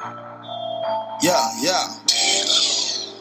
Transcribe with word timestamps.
Yeah, 0.00 1.44
yeah. 1.60 1.86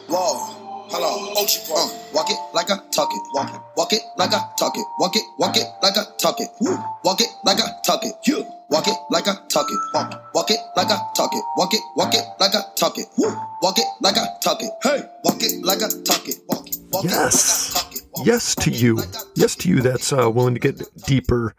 Whoa. 0.08 0.56
Hold 0.90 1.04
on. 1.04 1.36
Ochi 1.36 1.60
uh, 1.70 2.14
walk 2.14 2.30
it 2.32 2.40
like 2.54 2.72
I 2.72 2.78
talk 2.90 3.10
it. 3.12 3.22
Walk 3.34 3.54
it. 3.54 3.62
Walk 3.76 3.94
it 3.94 4.02
like 4.18 4.34
I 4.34 4.42
talk 4.58 4.78
it. 4.78 4.86
Walk 4.98 5.16
it. 5.18 5.24
Walk 5.38 5.58
it 5.58 5.66
like 5.84 5.98
I 5.98 6.04
talk 6.18 6.40
it. 6.40 6.48
Woo. 6.62 6.78
Walk 7.04 7.20
it 7.20 7.28
like 7.44 7.60
I 7.60 7.68
talk 7.84 8.06
it. 8.06 8.14
You. 8.26 8.46
Walk 8.70 8.88
it 8.88 8.96
like 9.12 9.28
I 9.28 9.36
talk 9.50 9.68
it. 9.70 9.80
Walk 9.94 10.14
it. 10.14 10.20
Walk 10.34 10.52
it 10.52 10.60
like 10.78 10.90
I 10.90 11.00
talk 11.16 11.34
it. 11.34 11.44
Walk 11.58 11.74
it. 11.74 11.82
Walk 11.98 12.14
it 12.14 12.24
like 12.40 12.56
I 12.56 12.62
talk 12.78 12.98
it. 12.98 13.08
Woo. 13.18 13.36
Walk 13.62 13.78
it 13.78 13.86
like 14.00 14.18
I 14.18 14.26
talk 14.42 14.64
it. 14.64 14.72
Hey. 14.82 15.04
Walk 15.26 15.44
it 15.44 15.66
like 15.66 15.84
I 15.84 15.90
talk 16.06 16.28
it. 16.30 16.36
Walk 16.48 16.70
it. 16.70 16.78
Walk 16.92 17.04
yes. 17.04 17.70
It 17.70 17.74
like 17.76 17.84
I 17.84 17.84
talk 17.84 17.96
it. 17.96 18.04
Walk 18.16 18.26
yes 18.26 18.56
to 18.56 18.72
you. 18.72 19.04
Yes 19.36 19.56
to 19.58 19.70
you. 19.70 19.82
That's 19.82 20.14
uh, 20.14 20.32
willing 20.32 20.54
to 20.54 20.62
get 20.62 20.82
deeper 21.06 21.56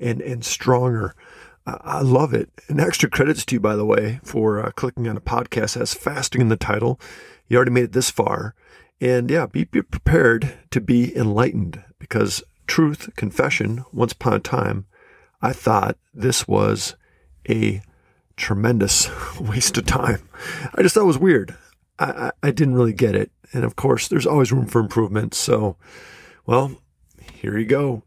and 0.00 0.20
and 0.20 0.44
stronger. 0.44 1.14
I 1.66 2.02
love 2.02 2.34
it. 2.34 2.50
And 2.68 2.80
extra 2.80 3.08
credits 3.08 3.44
to 3.46 3.54
you, 3.54 3.60
by 3.60 3.74
the 3.74 3.86
way, 3.86 4.20
for 4.22 4.64
uh, 4.64 4.70
clicking 4.72 5.08
on 5.08 5.16
a 5.16 5.20
podcast 5.20 5.74
that 5.74 5.80
has 5.80 5.94
fasting 5.94 6.42
in 6.42 6.48
the 6.50 6.56
title. 6.56 7.00
You 7.48 7.56
already 7.56 7.70
made 7.70 7.84
it 7.84 7.92
this 7.92 8.10
far. 8.10 8.54
And 9.00 9.30
yeah, 9.30 9.46
be, 9.46 9.64
be 9.64 9.82
prepared 9.82 10.54
to 10.70 10.80
be 10.80 11.16
enlightened 11.16 11.82
because 11.98 12.42
truth, 12.66 13.10
confession, 13.16 13.84
once 13.92 14.12
upon 14.12 14.34
a 14.34 14.40
time, 14.40 14.86
I 15.40 15.52
thought 15.52 15.98
this 16.12 16.46
was 16.46 16.96
a 17.48 17.82
tremendous 18.36 19.08
waste 19.40 19.78
of 19.78 19.86
time. 19.86 20.28
I 20.74 20.82
just 20.82 20.94
thought 20.94 21.02
it 21.02 21.06
was 21.06 21.18
weird. 21.18 21.56
I, 21.98 22.04
I, 22.04 22.30
I 22.42 22.50
didn't 22.50 22.74
really 22.74 22.92
get 22.92 23.14
it. 23.14 23.30
And 23.52 23.64
of 23.64 23.76
course, 23.76 24.08
there's 24.08 24.26
always 24.26 24.52
room 24.52 24.66
for 24.66 24.80
improvement. 24.80 25.34
So, 25.34 25.76
well, 26.44 26.76
here 27.32 27.56
you 27.56 27.66
go. 27.66 28.02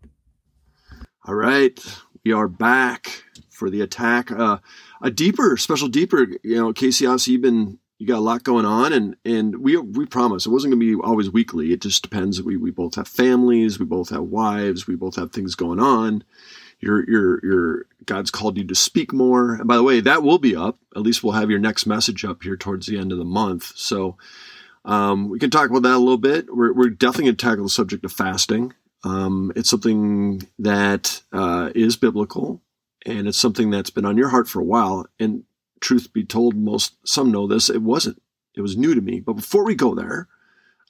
All 1.26 1.36
right. 1.36 1.80
We 2.24 2.34
are 2.34 2.48
back 2.48 3.24
for 3.58 3.70
the 3.70 3.82
attack. 3.82 4.32
Uh, 4.32 4.60
a 5.02 5.12
deeper, 5.12 5.58
special 5.58 5.88
deeper, 5.88 6.28
you 6.44 6.56
know, 6.56 6.74
Casey, 6.74 7.06
obviously 7.06 7.34
you've 7.34 7.42
been 7.42 7.80
you 7.98 8.06
got 8.06 8.20
a 8.20 8.22
lot 8.22 8.44
going 8.44 8.66
on 8.66 8.94
and 8.94 9.16
and 9.26 9.58
we 9.58 9.76
we 9.76 10.06
promise 10.06 10.46
it 10.46 10.52
wasn't 10.52 10.72
going 10.72 10.80
to 10.80 10.98
be 10.98 11.02
always 11.04 11.32
weekly. 11.32 11.74
It 11.74 11.82
just 11.82 12.04
depends. 12.04 12.42
We 12.42 12.56
we 12.56 12.72
both 12.72 12.96
have 12.96 13.08
families 13.08 13.80
we 13.80 13.86
both 13.86 14.10
have 14.10 14.24
wives 14.24 14.88
we 14.88 14.96
both 14.96 15.16
have 15.16 15.32
things 15.32 15.56
going 15.56 15.80
on. 15.80 16.24
Your 16.80 17.10
your 17.10 17.44
your 17.44 17.86
god's 18.06 18.30
called 18.30 18.58
you 18.58 18.66
to 18.66 18.76
speak 18.76 19.12
more. 19.14 19.56
And 19.56 19.68
by 19.68 19.78
the 19.78 19.84
way 19.84 20.00
that 20.02 20.22
will 20.22 20.38
be 20.38 20.56
up. 20.56 20.78
At 20.96 21.02
least 21.02 21.24
we'll 21.24 21.34
have 21.34 21.50
your 21.50 21.60
next 21.60 21.88
message 21.88 22.24
up 22.24 22.44
here 22.44 22.56
towards 22.56 22.86
the 22.86 23.00
end 23.00 23.12
of 23.12 23.18
the 23.18 23.26
month. 23.26 23.74
So 23.76 24.18
um, 24.86 25.30
we 25.30 25.40
can 25.40 25.50
talk 25.50 25.70
about 25.70 25.84
that 25.84 25.96
a 25.96 25.98
little 25.98 26.18
bit. 26.18 26.56
We're, 26.56 26.74
we're 26.74 26.90
definitely 26.90 27.26
going 27.26 27.36
to 27.36 27.46
tackle 27.46 27.64
the 27.66 27.70
subject 27.70 28.06
of 28.06 28.12
fasting. 28.12 28.74
Um, 29.04 29.52
it's 29.56 29.70
something 29.70 30.48
that 30.60 31.22
uh, 31.34 31.72
is 31.76 31.98
biblical 31.98 32.62
and 33.06 33.28
it's 33.28 33.38
something 33.38 33.70
that's 33.70 33.90
been 33.90 34.06
on 34.06 34.18
your 34.18 34.30
heart 34.30 34.48
for 34.48 34.60
a 34.60 34.66
while 34.66 35.06
and 35.20 35.44
truth 35.80 36.12
be 36.14 36.24
told, 36.24 36.56
most 36.56 36.96
some 37.06 37.32
know 37.32 37.48
this. 37.48 37.70
It 37.70 37.82
wasn't. 37.82 38.22
It 38.56 38.62
was 38.62 38.78
new 38.78 38.96
to 38.96 39.02
me. 39.02 39.20
But 39.20 39.34
before 39.34 39.64
we 39.64 39.76
go 39.76 39.94
there, 39.94 40.28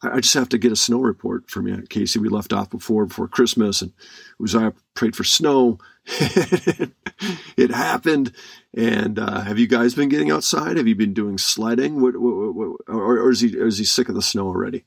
I, 0.02 0.20
just 0.20 0.36
have 0.36 0.50
to 0.50 0.58
get 0.58 0.72
a 0.72 0.76
snow 0.76 1.00
report 1.00 1.50
from 1.50 1.68
you, 1.68 1.82
Casey. 1.90 2.20
We 2.20 2.30
left 2.30 2.54
off 2.54 2.70
before 2.70 3.08
before 3.08 3.28
Christmas, 3.28 3.82
and 3.82 3.94
Uzziah 4.42 4.74
prayed 4.94 5.16
for 5.16 5.24
snow. 5.24 5.80
it 6.06 7.72
happened. 7.72 8.32
And 8.76 9.18
uh, 9.18 9.42
have 9.42 9.58
you 9.58 9.68
guys 9.68 9.96
been 9.96 10.10
getting 10.10 10.30
outside? 10.30 10.78
Have 10.78 10.88
you 10.88 10.96
been 10.96 11.14
doing 11.14 11.38
sledding? 11.38 12.00
What, 12.00 12.16
what, 12.18 12.54
what, 12.54 12.78
or, 12.88 13.20
or, 13.20 13.30
is 13.32 13.42
he 13.42 13.58
or 13.58 13.66
is 13.66 13.80
he 13.80 13.86
sick 13.86 14.08
of 14.08 14.16
the 14.16 14.22
snow 14.22 14.48
already? 14.48 14.86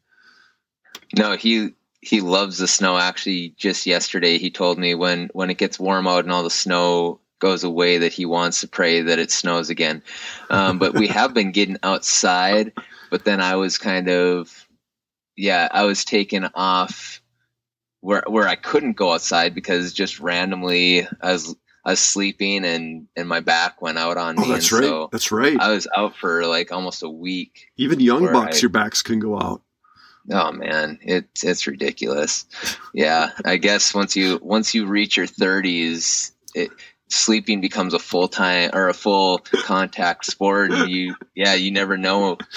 No, 1.16 1.36
he 1.36 1.70
he 2.00 2.20
loves 2.20 2.58
the 2.58 2.68
snow. 2.68 2.98
Actually, 2.98 3.54
just 3.56 3.86
yesterday 3.86 4.38
he 4.38 4.50
told 4.50 4.78
me 4.78 4.94
when 4.94 5.30
when 5.32 5.50
it 5.50 5.58
gets 5.58 5.78
warm 5.78 6.06
out 6.06 6.24
and 6.24 6.32
all 6.32 6.42
the 6.42 6.50
snow 6.50 7.20
goes 7.40 7.64
away 7.64 7.98
that 7.98 8.12
he 8.12 8.26
wants 8.26 8.60
to 8.60 8.68
pray 8.68 9.00
that 9.02 9.18
it 9.18 9.30
snows 9.30 9.70
again. 9.70 10.02
Um, 10.50 10.78
but 10.78 10.94
we 10.94 11.08
have 11.08 11.34
been 11.34 11.52
getting 11.52 11.78
outside. 11.82 12.72
But 13.10 13.24
then 13.24 13.40
I 13.40 13.56
was 13.56 13.78
kind 13.78 14.08
of, 14.08 14.68
yeah, 15.36 15.68
I 15.72 15.84
was 15.84 16.04
taken 16.04 16.48
off 16.54 17.20
where 18.00 18.22
where 18.26 18.48
I 18.48 18.56
couldn't 18.56 18.92
go 18.92 19.12
outside 19.12 19.54
because 19.54 19.92
just 19.92 20.20
randomly 20.20 21.06
I 21.20 21.32
was 21.32 21.54
I 21.84 21.90
was 21.90 22.00
sleeping 22.00 22.64
and 22.64 23.08
and 23.16 23.28
my 23.28 23.40
back 23.40 23.82
went 23.82 23.98
out 23.98 24.16
on 24.16 24.38
oh, 24.38 24.42
me. 24.42 24.52
That's 24.52 24.70
right. 24.70 24.84
So 24.84 25.08
that's 25.10 25.32
right. 25.32 25.58
I 25.58 25.72
was 25.72 25.88
out 25.96 26.16
for 26.16 26.46
like 26.46 26.72
almost 26.72 27.02
a 27.02 27.10
week. 27.10 27.70
Even 27.76 28.00
young 28.00 28.32
bucks, 28.32 28.58
I, 28.58 28.60
your 28.60 28.70
backs 28.70 29.02
can 29.02 29.18
go 29.18 29.38
out. 29.38 29.62
Oh 30.30 30.52
man, 30.52 30.98
it's 31.02 31.44
it's 31.44 31.66
ridiculous. 31.66 32.46
Yeah, 32.94 33.30
I 33.44 33.56
guess 33.56 33.94
once 33.94 34.16
you 34.16 34.38
once 34.42 34.74
you 34.74 34.86
reach 34.86 35.16
your 35.16 35.26
thirties, 35.26 36.32
it 36.54 36.70
sleeping 37.10 37.60
becomes 37.60 37.92
a 37.92 37.98
full 37.98 38.28
time 38.28 38.70
or 38.72 38.88
a 38.88 38.94
full 38.94 39.38
contact 39.64 40.24
sport 40.24 40.70
and 40.70 40.88
you 40.88 41.14
yeah 41.34 41.54
you 41.54 41.70
never 41.70 41.96
know. 41.96 42.38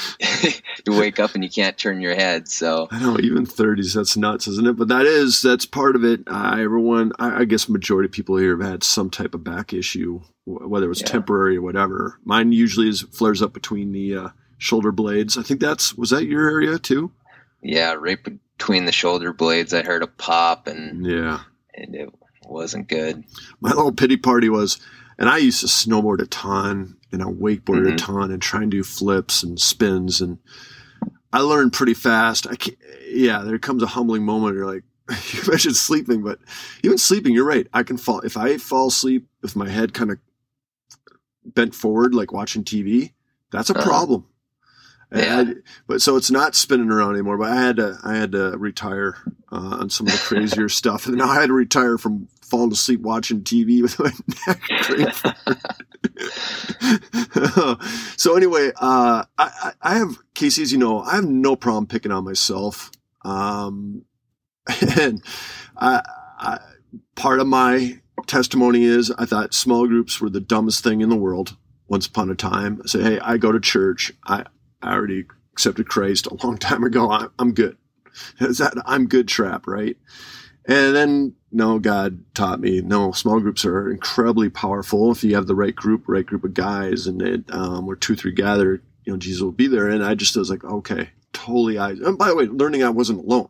You 0.86 1.00
wake 1.00 1.18
up 1.18 1.34
and 1.34 1.42
you 1.42 1.50
can't 1.50 1.78
turn 1.78 2.02
your 2.02 2.14
head 2.14 2.50
so. 2.50 2.90
I 2.92 3.00
know 3.00 3.18
even 3.18 3.46
30s 3.46 3.96
that's 3.96 4.18
nuts 4.18 4.50
isn't 4.50 4.68
it? 4.68 4.76
But 4.76 4.90
that 4.90 5.06
is 5.06 5.42
that's 5.42 5.66
part 5.66 5.96
of 5.96 6.04
it. 6.04 6.22
I 6.28 6.62
everyone 6.62 7.14
I, 7.20 7.42
I, 7.42 7.46
guess 7.46 7.70
majority 7.70 8.08
of 8.08 8.12
people 8.12 8.36
here 8.36 8.58
have 8.58 8.70
had 8.70 8.84
some 8.84 9.10
type 9.10 9.34
of 9.34 9.46
back 9.46 9.72
issue 9.72 10.20
whether 10.44 10.88
it 10.88 10.90
was 10.90 11.00
yeah. 11.00 11.08
temporary 11.08 11.56
or 11.56 11.62
whatever. 11.62 12.20
Mine 12.26 12.52
usually 12.52 12.90
is 12.90 13.04
flares 13.04 13.42
up 13.42 13.54
between 13.54 13.94
the 13.94 14.18
uh, 14.18 14.30
shoulder 14.58 14.92
blades. 14.92 15.38
I 15.38 15.44
think 15.44 15.62
that's 15.62 15.94
was 15.94 16.10
that 16.10 16.26
your 16.26 16.50
area 16.50 16.78
too 16.78 17.12
yeah 17.64 17.94
right 17.94 18.20
between 18.24 18.86
the 18.86 18.92
shoulder 18.92 19.34
blades 19.34 19.74
i 19.74 19.82
heard 19.82 20.04
a 20.04 20.08
pop 20.08 20.68
and 20.68 21.06
yeah 21.06 21.40
and 21.76 21.96
it 21.96 22.10
wasn't 22.50 22.88
good. 22.88 23.24
My 23.60 23.70
little 23.70 23.92
pity 23.92 24.18
party 24.18 24.50
was, 24.50 24.80
and 25.18 25.30
I 25.30 25.38
used 25.38 25.62
to 25.62 25.68
snowboard 25.68 26.22
a 26.22 26.28
ton 26.28 26.98
and 27.12 27.22
I 27.22 27.26
wakeboard 27.26 27.84
mm-hmm. 27.84 27.94
a 27.94 27.98
ton 27.98 28.32
and 28.32 28.42
try 28.42 28.62
and 28.62 28.72
do 28.72 28.84
flips 28.84 29.44
and 29.44 29.60
spins 29.60 30.22
and 30.22 30.40
I 31.32 31.40
learned 31.40 31.74
pretty 31.74 31.96
fast. 31.96 32.46
I 32.48 32.56
yeah, 33.08 33.40
there 33.40 33.58
comes 33.58 33.82
a 33.82 33.88
humbling 33.88 34.24
moment. 34.24 34.56
You're 34.56 34.72
like, 34.72 34.84
you 35.34 35.42
mentioned 35.48 35.76
sleeping, 35.76 36.24
but 36.24 36.40
even 36.84 36.98
sleeping, 36.98 37.34
you're 37.34 37.46
right. 37.46 37.68
I 37.74 37.84
can 37.84 37.98
fall 37.98 38.20
if 38.22 38.38
I 38.38 38.58
fall 38.58 38.88
asleep 38.88 39.28
with 39.42 39.56
my 39.56 39.68
head 39.68 39.94
kind 39.94 40.12
of 40.12 40.20
bent 41.44 41.74
forward, 41.74 42.14
like 42.14 42.32
watching 42.32 42.64
TV. 42.64 43.14
That's 43.52 43.70
a 43.70 43.74
uh-huh. 43.74 43.84
problem. 43.84 44.28
Yeah. 45.14 45.44
I, 45.48 45.54
but 45.88 46.02
so 46.02 46.16
it's 46.16 46.32
not 46.32 46.56
spinning 46.56 46.90
around 46.90 47.14
anymore. 47.14 47.38
But 47.38 47.52
I 47.52 47.62
had 47.62 47.76
to 47.78 47.98
I 48.04 48.16
had 48.16 48.32
to 48.32 48.58
retire 48.58 49.16
uh, 49.52 49.78
on 49.82 49.90
some 49.90 50.08
of 50.08 50.14
the 50.14 50.20
crazier 50.20 50.70
stuff, 50.80 51.06
and 51.06 51.18
now 51.18 51.30
I 51.30 51.36
had 51.36 51.48
to 51.48 51.54
retire 51.54 51.98
from 51.98 52.28
falling 52.42 52.72
asleep 52.72 53.02
watching 53.02 53.42
TV 53.42 53.82
with 53.82 54.00
my 54.00 54.12
neck 54.48 54.62
so 58.18 58.36
anyway, 58.36 58.72
uh, 58.80 59.24
I, 59.38 59.74
I 59.82 59.98
have 59.98 60.18
Casey, 60.34 60.62
as 60.62 60.72
you 60.72 60.78
know, 60.78 61.02
I 61.02 61.16
have 61.16 61.26
no 61.26 61.56
problem 61.56 61.88
picking 61.88 62.12
on 62.12 62.24
myself, 62.24 62.92
um, 63.26 64.06
and 64.98 65.24
I, 65.76 66.02
I, 66.40 66.60
part 67.16 67.40
of 67.40 67.48
my 67.48 68.00
testimony 68.28 68.84
is 68.84 69.12
I 69.12 69.26
thought 69.26 69.54
small 69.54 69.88
groups 69.88 70.22
were 70.22 70.30
the 70.30 70.40
dumbest 70.40 70.84
thing 70.84 71.02
in 71.02 71.10
the 71.10 71.16
world 71.16 71.58
once 71.88 72.08
upon 72.08 72.30
a 72.30 72.36
time. 72.36 72.82
I 72.84 72.88
say, 72.88 73.02
hey, 73.02 73.20
I 73.20 73.38
go 73.38 73.52
to 73.52 73.60
church. 73.60 74.14
I, 74.26 74.46
I 74.84 74.94
already 74.94 75.26
accepted 75.54 75.88
Christ 75.88 76.28
a 76.28 76.46
long 76.46 76.58
time 76.58 76.84
ago. 76.84 77.10
I, 77.12 77.28
I'm 77.40 77.54
good. 77.54 77.78
Is 78.40 78.60
that 78.60 78.74
I'm 78.86 79.08
good 79.08 79.28
trap, 79.28 79.66
right? 79.66 79.98
And 80.66 80.96
then, 80.96 81.36
no, 81.52 81.80
God 81.80 82.24
taught 82.34 82.62
me, 82.62 82.82
no, 82.82 83.12
small 83.12 83.40
groups 83.40 83.66
are 83.66 83.92
incredibly 83.92 84.50
powerful. 84.50 85.12
If 85.12 85.24
you 85.24 85.36
have 85.36 85.48
the 85.48 85.56
right 85.56 85.76
group, 85.76 86.04
right 86.08 86.26
group 86.26 86.44
of 86.44 86.54
guys, 86.54 87.06
and 87.06 87.22
it, 87.22 87.52
um, 87.52 87.86
where 87.86 87.98
two, 87.98 88.16
three 88.16 88.32
gather, 88.32 88.82
you 89.04 89.12
know, 89.12 89.18
Jesus 89.18 89.42
will 89.42 89.52
be 89.52 89.68
there. 89.68 89.90
And 89.90 90.06
I 90.06 90.16
just 90.16 90.38
was 90.38 90.50
like, 90.50 90.64
okay, 90.64 91.10
totally. 91.34 91.78
I, 91.78 91.92
and 91.92 92.18
by 92.18 92.30
the 92.30 92.36
way, 92.36 92.46
learning 92.46 92.84
I 92.84 92.90
wasn't 92.92 93.26
alone. 93.26 93.50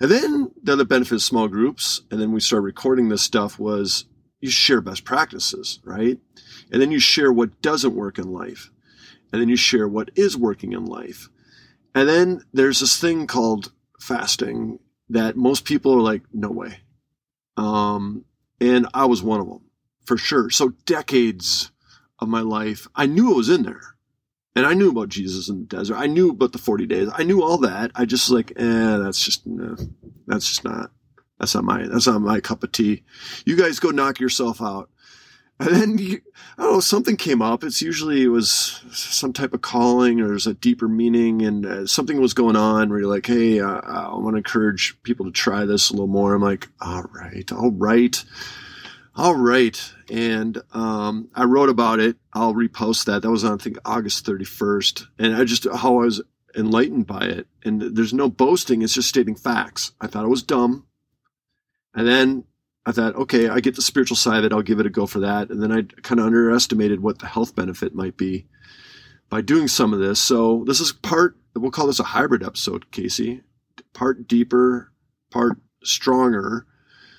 And 0.00 0.10
then 0.10 0.50
the 0.62 0.72
other 0.72 0.84
benefit 0.84 1.16
of 1.16 1.22
small 1.22 1.46
groups, 1.46 2.00
and 2.10 2.20
then 2.20 2.32
we 2.32 2.40
start 2.40 2.62
recording 2.62 3.08
this 3.08 3.22
stuff 3.22 3.58
was 3.58 4.06
you 4.40 4.50
share 4.50 4.80
best 4.80 5.04
practices, 5.04 5.78
right? 5.84 6.18
And 6.72 6.82
then 6.82 6.90
you 6.90 6.98
share 6.98 7.32
what 7.32 7.60
doesn't 7.62 7.94
work 7.94 8.18
in 8.18 8.32
life 8.32 8.70
and 9.32 9.40
then 9.40 9.48
you 9.48 9.56
share 9.56 9.88
what 9.88 10.10
is 10.14 10.36
working 10.36 10.72
in 10.72 10.84
life. 10.84 11.28
And 11.94 12.08
then 12.08 12.44
there's 12.52 12.80
this 12.80 12.98
thing 13.00 13.26
called 13.26 13.72
fasting 13.98 14.78
that 15.08 15.36
most 15.36 15.64
people 15.64 15.92
are 15.94 16.00
like, 16.00 16.22
no 16.32 16.50
way. 16.50 16.78
Um, 17.56 18.24
and 18.60 18.86
I 18.94 19.06
was 19.06 19.22
one 19.22 19.40
of 19.40 19.48
them 19.48 19.62
for 20.06 20.16
sure. 20.16 20.50
So 20.50 20.70
decades 20.86 21.70
of 22.18 22.28
my 22.28 22.40
life, 22.40 22.86
I 22.94 23.06
knew 23.06 23.32
it 23.32 23.36
was 23.36 23.48
in 23.48 23.62
there. 23.62 23.96
And 24.56 24.66
I 24.66 24.74
knew 24.74 24.90
about 24.90 25.08
Jesus 25.08 25.48
in 25.48 25.60
the 25.60 25.66
desert. 25.66 25.96
I 25.96 26.06
knew 26.06 26.30
about 26.30 26.52
the 26.52 26.58
40 26.58 26.86
days. 26.86 27.08
I 27.14 27.22
knew 27.22 27.42
all 27.42 27.58
that. 27.58 27.92
I 27.94 28.04
just 28.04 28.30
like, 28.30 28.52
eh, 28.56 28.96
that's 28.98 29.24
just, 29.24 29.46
no, 29.46 29.76
that's 30.26 30.48
just 30.48 30.64
not, 30.64 30.90
that's 31.38 31.54
not 31.54 31.64
my, 31.64 31.86
that's 31.86 32.08
not 32.08 32.20
my 32.20 32.40
cup 32.40 32.64
of 32.64 32.72
tea. 32.72 33.04
You 33.44 33.56
guys 33.56 33.78
go 33.78 33.90
knock 33.90 34.18
yourself 34.18 34.60
out. 34.60 34.90
And 35.60 35.76
then, 35.76 35.98
you, 35.98 36.22
know, 36.56 36.80
something 36.80 37.16
came 37.16 37.42
up. 37.42 37.62
It's 37.62 37.82
usually 37.82 38.22
it 38.22 38.28
was 38.28 38.82
some 38.92 39.34
type 39.34 39.52
of 39.52 39.60
calling 39.60 40.20
or 40.20 40.28
there's 40.28 40.46
a 40.46 40.54
deeper 40.54 40.88
meaning 40.88 41.42
and 41.42 41.66
uh, 41.66 41.86
something 41.86 42.18
was 42.18 42.32
going 42.32 42.56
on 42.56 42.88
where 42.88 43.00
you're 43.00 43.10
like, 43.10 43.26
hey, 43.26 43.60
uh, 43.60 43.80
I 43.80 44.14
want 44.14 44.34
to 44.34 44.38
encourage 44.38 45.00
people 45.02 45.26
to 45.26 45.32
try 45.32 45.66
this 45.66 45.90
a 45.90 45.92
little 45.92 46.06
more. 46.06 46.34
I'm 46.34 46.40
like, 46.40 46.68
all 46.80 47.02
right, 47.12 47.50
all 47.52 47.70
right. 47.70 48.24
All 49.14 49.34
right. 49.34 49.92
And 50.08 50.62
um, 50.72 51.28
I 51.34 51.44
wrote 51.44 51.68
about 51.68 52.00
it. 52.00 52.16
I'll 52.32 52.54
repost 52.54 53.04
that. 53.04 53.20
That 53.20 53.30
was 53.30 53.44
on, 53.44 53.52
I 53.52 53.56
think, 53.62 53.76
August 53.84 54.24
31st. 54.24 55.06
And 55.18 55.36
I 55.36 55.44
just, 55.44 55.66
how 55.70 55.98
I 55.98 56.04
was 56.04 56.22
enlightened 56.56 57.06
by 57.06 57.26
it. 57.26 57.46
And 57.64 57.82
there's 57.82 58.14
no 58.14 58.30
boasting, 58.30 58.80
it's 58.80 58.94
just 58.94 59.10
stating 59.10 59.34
facts. 59.34 59.92
I 60.00 60.06
thought 60.06 60.24
it 60.24 60.28
was 60.28 60.42
dumb. 60.42 60.86
And 61.94 62.06
then 62.06 62.44
I 62.86 62.92
thought, 62.92 63.14
okay, 63.14 63.48
I 63.48 63.60
get 63.60 63.76
the 63.76 63.82
spiritual 63.82 64.16
side 64.16 64.38
of 64.38 64.44
it. 64.44 64.52
I'll 64.52 64.62
give 64.62 64.80
it 64.80 64.86
a 64.86 64.90
go 64.90 65.06
for 65.06 65.20
that. 65.20 65.50
And 65.50 65.62
then 65.62 65.70
I 65.70 65.82
kind 66.02 66.18
of 66.18 66.26
underestimated 66.26 67.00
what 67.00 67.18
the 67.18 67.26
health 67.26 67.54
benefit 67.54 67.94
might 67.94 68.16
be 68.16 68.46
by 69.28 69.42
doing 69.42 69.68
some 69.68 69.92
of 69.92 70.00
this. 70.00 70.20
So 70.20 70.64
this 70.66 70.80
is 70.80 70.92
part, 70.92 71.36
we'll 71.54 71.70
call 71.70 71.86
this 71.86 72.00
a 72.00 72.04
hybrid 72.04 72.42
episode, 72.42 72.90
Casey. 72.90 73.42
Part 73.92 74.26
deeper, 74.26 74.92
part 75.30 75.58
stronger. 75.84 76.66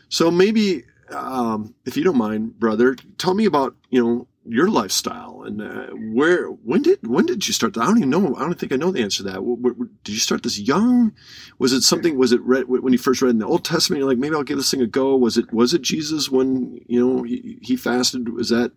So 0.09 0.31
maybe, 0.31 0.83
um, 1.09 1.75
if 1.85 1.95
you 1.95 2.03
don't 2.03 2.17
mind, 2.17 2.59
brother, 2.59 2.95
tell 3.17 3.33
me 3.33 3.45
about, 3.45 3.75
you 3.89 4.03
know, 4.03 4.27
your 4.51 4.67
lifestyle 4.67 5.43
and 5.45 5.61
uh, 5.61 5.87
where 6.13 6.47
when 6.47 6.81
did 6.81 7.07
when 7.07 7.25
did 7.25 7.47
you 7.47 7.53
start 7.53 7.77
i 7.77 7.85
don't 7.85 7.99
even 7.99 8.09
know 8.09 8.35
i 8.35 8.41
don't 8.41 8.59
think 8.59 8.73
i 8.73 8.75
know 8.75 8.91
the 8.91 9.01
answer 9.01 9.23
to 9.23 9.29
that. 9.29 9.87
Did 10.03 10.11
you 10.11 10.19
start 10.19 10.43
this 10.43 10.59
young? 10.59 11.13
Was 11.57 11.71
it 11.71 11.83
something 11.83 12.17
was 12.17 12.33
it 12.33 12.41
read 12.41 12.67
when 12.67 12.91
you 12.91 12.99
first 12.99 13.21
read 13.21 13.29
in 13.29 13.39
the 13.39 13.47
old 13.47 13.63
testament 13.63 13.99
you're 13.99 14.09
like 14.09 14.17
maybe 14.17 14.35
i'll 14.35 14.43
give 14.43 14.57
this 14.57 14.69
thing 14.69 14.81
a 14.81 14.87
go. 14.87 15.15
Was 15.15 15.37
it 15.37 15.53
was 15.53 15.73
it 15.73 15.83
jesus 15.83 16.29
when 16.29 16.81
you 16.85 16.99
know 16.99 17.23
he, 17.23 17.59
he 17.61 17.77
fasted? 17.77 18.27
Was 18.27 18.49
that 18.49 18.73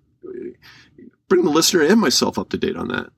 bring 1.28 1.44
the 1.44 1.50
listener 1.50 1.82
and 1.82 2.00
myself 2.00 2.38
up 2.38 2.50
to 2.50 2.56
date 2.56 2.76
on 2.76 2.86
that? 2.88 3.10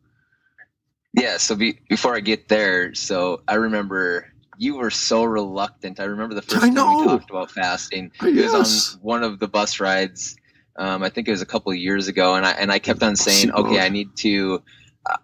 Yeah 1.12 1.36
so 1.36 1.56
be, 1.56 1.78
before 1.90 2.16
i 2.16 2.20
get 2.20 2.48
there 2.48 2.94
so 2.94 3.42
i 3.46 3.56
remember 3.56 4.32
you 4.58 4.76
were 4.76 4.88
so 4.88 5.22
reluctant. 5.24 6.00
I 6.00 6.04
remember 6.04 6.34
the 6.34 6.40
first 6.40 6.62
time 6.62 6.70
we 6.70 7.04
talked 7.04 7.28
about 7.28 7.50
fasting. 7.50 8.10
It 8.22 8.50
was 8.50 8.94
on 8.94 9.00
one 9.02 9.22
of 9.22 9.38
the 9.38 9.48
bus 9.48 9.80
rides 9.80 10.34
um, 10.78 11.02
I 11.02 11.08
think 11.08 11.28
it 11.28 11.30
was 11.30 11.42
a 11.42 11.46
couple 11.46 11.72
of 11.72 11.78
years 11.78 12.08
ago, 12.08 12.34
and 12.34 12.44
I 12.44 12.52
and 12.52 12.70
I 12.70 12.78
kept 12.78 13.02
on 13.02 13.16
saying, 13.16 13.52
okay, 13.52 13.80
I 13.80 13.88
need 13.88 14.14
to. 14.16 14.62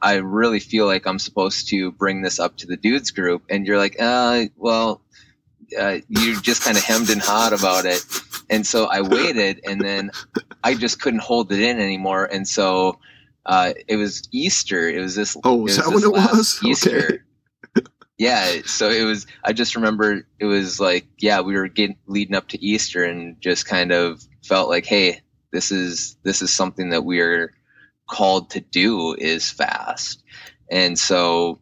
I 0.00 0.14
really 0.14 0.60
feel 0.60 0.86
like 0.86 1.06
I'm 1.06 1.18
supposed 1.18 1.68
to 1.70 1.90
bring 1.92 2.22
this 2.22 2.38
up 2.38 2.56
to 2.58 2.66
the 2.66 2.76
dudes 2.76 3.10
group, 3.10 3.42
and 3.50 3.66
you're 3.66 3.78
like, 3.78 3.96
uh, 3.98 4.44
well, 4.56 5.02
uh, 5.78 5.98
you 6.08 6.40
just 6.40 6.62
kind 6.62 6.76
of 6.76 6.84
hemmed 6.84 7.10
and 7.10 7.20
hawed 7.20 7.52
about 7.52 7.84
it, 7.84 8.04
and 8.48 8.66
so 8.66 8.86
I 8.86 9.00
waited, 9.02 9.60
and 9.64 9.80
then 9.80 10.10
I 10.62 10.74
just 10.74 11.00
couldn't 11.00 11.22
hold 11.22 11.50
it 11.52 11.60
in 11.60 11.80
anymore, 11.80 12.26
and 12.26 12.46
so 12.46 12.98
uh, 13.46 13.72
it 13.88 13.96
was 13.96 14.28
Easter. 14.32 14.88
It 14.88 15.00
was 15.00 15.16
this. 15.16 15.36
Oh, 15.44 15.66
is 15.66 15.76
that 15.76 15.88
when 15.88 16.04
it 16.04 16.12
was? 16.12 16.60
Easter. 16.64 17.24
Okay. 17.76 17.86
yeah, 18.18 18.62
so 18.64 18.88
it 18.88 19.04
was. 19.04 19.26
I 19.44 19.52
just 19.52 19.74
remember 19.74 20.26
it 20.38 20.44
was 20.44 20.78
like, 20.78 21.06
yeah, 21.18 21.40
we 21.40 21.56
were 21.56 21.68
getting 21.68 21.96
leading 22.06 22.36
up 22.36 22.48
to 22.48 22.64
Easter, 22.64 23.04
and 23.04 23.40
just 23.40 23.66
kind 23.66 23.90
of 23.92 24.22
felt 24.44 24.68
like, 24.68 24.86
hey, 24.86 25.20
this 25.52 25.70
is 25.70 26.16
this 26.22 26.42
is 26.42 26.52
something 26.52 26.90
that 26.90 27.04
we're 27.04 27.54
called 28.08 28.50
to 28.50 28.60
do 28.60 29.14
is 29.14 29.50
fast. 29.50 30.22
And 30.70 30.98
so 30.98 31.60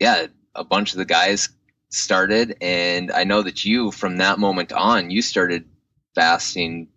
yeah, 0.00 0.26
a 0.54 0.64
bunch 0.64 0.92
of 0.92 0.98
the 0.98 1.04
guys 1.04 1.48
started 1.90 2.56
and 2.60 3.12
I 3.12 3.24
know 3.24 3.42
that 3.42 3.64
you 3.64 3.90
from 3.90 4.16
that 4.16 4.38
moment 4.38 4.72
on 4.72 5.10
you 5.10 5.22
started 5.22 5.64
fasting 6.14 6.88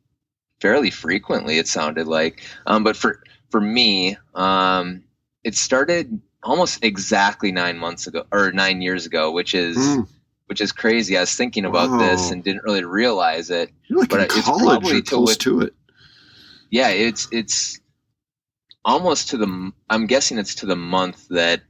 fairly 0.59 0.89
frequently 0.89 1.57
it 1.57 1.67
sounded 1.67 2.07
like 2.07 2.43
um, 2.65 2.83
but 2.83 2.97
for 2.97 3.21
for 3.49 3.61
me 3.61 4.17
um, 4.33 5.03
it 5.43 5.55
started 5.55 6.19
almost 6.43 6.83
exactly 6.83 7.51
nine 7.51 7.77
months 7.77 8.07
ago 8.07 8.25
or 8.31 8.51
nine 8.51 8.81
years 8.81 9.05
ago 9.05 9.31
which 9.31 9.53
is 9.53 9.77
mm. 9.77 10.07
which 10.47 10.59
is 10.59 10.71
crazy 10.71 11.17
i 11.17 11.21
was 11.21 11.35
thinking 11.35 11.65
about 11.65 11.91
wow. 11.91 11.97
this 11.97 12.31
and 12.31 12.43
didn't 12.43 12.63
really 12.63 12.83
realize 12.83 13.49
it 13.49 13.71
like 13.89 14.09
but 14.09 14.21
it's 14.21 14.41
probably 14.41 15.01
to, 15.01 15.19
with, 15.19 15.37
to 15.37 15.61
it 15.61 15.73
yeah, 16.69 16.89
it's 16.89 17.27
it's 17.31 17.79
almost 18.85 19.29
to 19.29 19.37
the. 19.37 19.71
I'm 19.89 20.07
guessing 20.07 20.37
it's 20.37 20.55
to 20.55 20.65
the 20.65 20.75
month 20.75 21.27
that 21.29 21.61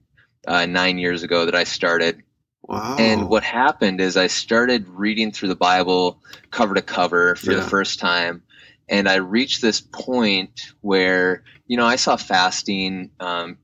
uh, 0.48 0.66
nine 0.66 0.98
years 0.98 1.24
ago 1.24 1.46
that 1.46 1.56
I 1.56 1.64
started. 1.64 2.24
Wow. 2.62 2.98
And 3.00 3.30
what 3.30 3.44
happened 3.44 4.00
is 4.00 4.16
I 4.16 4.28
started 4.28 4.88
reading 4.90 5.32
through 5.32 5.50
the 5.50 5.56
Bible 5.56 6.22
cover 6.52 6.76
to 6.76 6.82
cover 6.82 7.36
for 7.36 7.52
yeah. 7.52 7.62
the 7.62 7.68
first 7.68 8.00
time. 8.00 8.44
And 8.88 9.10
I 9.10 9.16
reached 9.16 9.62
this 9.62 9.82
point 9.82 10.74
where, 10.82 11.44
you 11.66 11.78
know, 11.78 11.86
I 11.86 11.96
saw 11.96 12.16
fasting 12.16 13.12
um, 13.20 13.58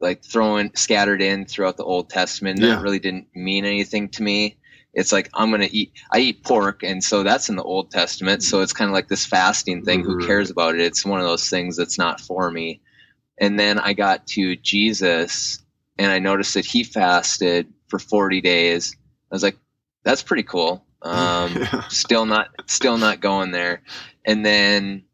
like 0.00 0.24
thrown 0.24 0.74
scattered 0.74 1.22
in 1.22 1.44
throughout 1.46 1.76
the 1.76 1.84
Old 1.84 2.10
Testament. 2.10 2.60
Yeah. 2.60 2.70
That 2.70 2.82
really 2.82 2.98
didn't 2.98 3.28
mean 3.34 3.64
anything 3.64 4.08
to 4.10 4.22
me 4.22 4.56
it's 4.94 5.12
like 5.12 5.28
I'm 5.34 5.50
gonna 5.50 5.68
eat. 5.70 5.92
I 6.12 6.20
eat 6.20 6.44
pork, 6.44 6.82
and 6.82 7.02
so 7.02 7.22
that's 7.22 7.48
in 7.48 7.56
the 7.56 7.62
Old 7.62 7.90
Testament. 7.90 8.42
So 8.42 8.60
it's 8.60 8.72
kind 8.72 8.88
of 8.88 8.94
like 8.94 9.08
this 9.08 9.26
fasting 9.26 9.84
thing. 9.84 10.02
Mm-hmm. 10.02 10.20
Who 10.20 10.26
cares 10.26 10.50
about 10.50 10.74
it? 10.74 10.80
It's 10.80 11.04
one 11.04 11.20
of 11.20 11.26
those 11.26 11.50
things 11.50 11.76
that's 11.76 11.98
not 11.98 12.20
for 12.20 12.50
me. 12.50 12.80
And 13.38 13.58
then 13.58 13.78
I 13.78 13.92
got 13.92 14.26
to 14.28 14.56
Jesus, 14.56 15.62
and 15.98 16.10
I 16.10 16.18
noticed 16.20 16.54
that 16.54 16.64
he 16.64 16.84
fasted 16.84 17.72
for 17.88 17.98
40 17.98 18.40
days. 18.40 18.96
I 19.30 19.34
was 19.34 19.42
like, 19.42 19.58
that's 20.04 20.22
pretty 20.22 20.44
cool. 20.44 20.84
Um, 21.02 21.66
still 21.88 22.26
not, 22.26 22.48
still 22.66 22.96
not 22.96 23.20
going 23.20 23.50
there. 23.50 23.82
And 24.24 24.44
then 24.46 25.04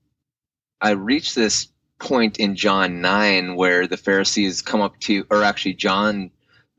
I 0.81 0.91
reached 0.91 1.35
this 1.35 1.69
point 1.99 2.39
in 2.39 2.57
John 2.57 3.01
9 3.01 3.57
where 3.57 3.87
the 3.87 3.97
Pharisees 3.97 4.63
come 4.63 4.81
up 4.81 4.99
to, 5.01 5.27
or 5.31 5.43
actually 5.43 5.75
John 5.75 6.31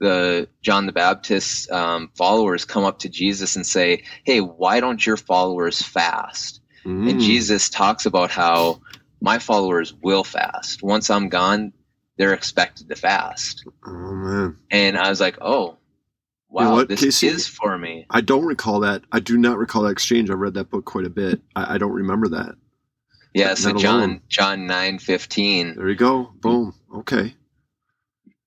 the 0.02 0.50
John 0.62 0.88
the 0.88 0.92
Baptist 0.92 1.72
um, 1.72 2.10
followers 2.16 2.66
come 2.66 2.84
up 2.84 3.00
to 3.00 3.10
Jesus 3.10 3.56
and 3.56 3.66
say, 3.66 4.04
"Hey, 4.26 4.42
why 4.42 4.80
don't 4.80 5.06
your 5.06 5.16
followers 5.16 5.82
fast?" 5.82 6.60
Mm. 6.84 7.10
And 7.10 7.22
Jesus 7.22 7.70
talks 7.70 8.08
about 8.08 8.32
how 8.32 8.82
my 9.22 9.38
followers 9.38 9.94
will 10.02 10.24
fast. 10.24 10.82
Once 10.82 11.12
I'm 11.12 11.30
gone, 11.30 11.72
they're 12.18 12.34
expected 12.34 12.90
to 12.90 12.96
fast. 12.96 13.64
Oh 13.86 14.16
man! 14.16 14.58
And 14.72 14.98
I 14.98 15.08
was 15.08 15.22
like, 15.22 15.38
"Oh, 15.40 15.78
wow, 16.50 16.64
you 16.64 16.70
know 16.78 16.84
this 16.86 17.02
Casey, 17.02 17.28
is 17.28 17.48
for 17.48 17.78
me." 17.78 18.08
I 18.10 18.22
don't 18.22 18.46
recall 18.46 18.80
that. 18.80 19.04
I 19.12 19.20
do 19.20 19.38
not 19.38 19.60
recall 19.60 19.84
that 19.84 19.92
exchange. 19.92 20.32
I 20.32 20.34
read 20.34 20.56
that 20.56 20.72
book 20.72 20.84
quite 20.86 21.06
a 21.06 21.12
bit. 21.12 21.42
I, 21.56 21.76
I 21.76 21.78
don't 21.78 21.94
remember 21.94 22.28
that. 22.30 22.56
Yeah, 23.36 23.54
so 23.54 23.74
John 23.74 24.00
alone. 24.00 24.22
John 24.30 24.66
nine 24.66 24.98
fifteen. 24.98 25.76
There 25.76 25.88
you 25.88 25.96
go. 25.96 26.34
Boom. 26.42 26.74
Okay 26.96 27.36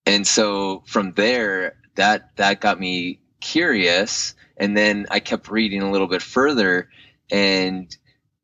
and 0.06 0.26
so 0.26 0.82
from 0.86 1.12
there 1.12 1.76
that 1.96 2.36
that 2.36 2.60
got 2.60 2.80
me 2.80 3.20
curious. 3.40 4.34
And 4.56 4.76
then 4.76 5.06
i 5.10 5.20
kept 5.20 5.50
reading 5.50 5.82
a 5.82 5.90
little 5.90 6.06
bit 6.06 6.22
further. 6.22 6.88
And 7.30 7.94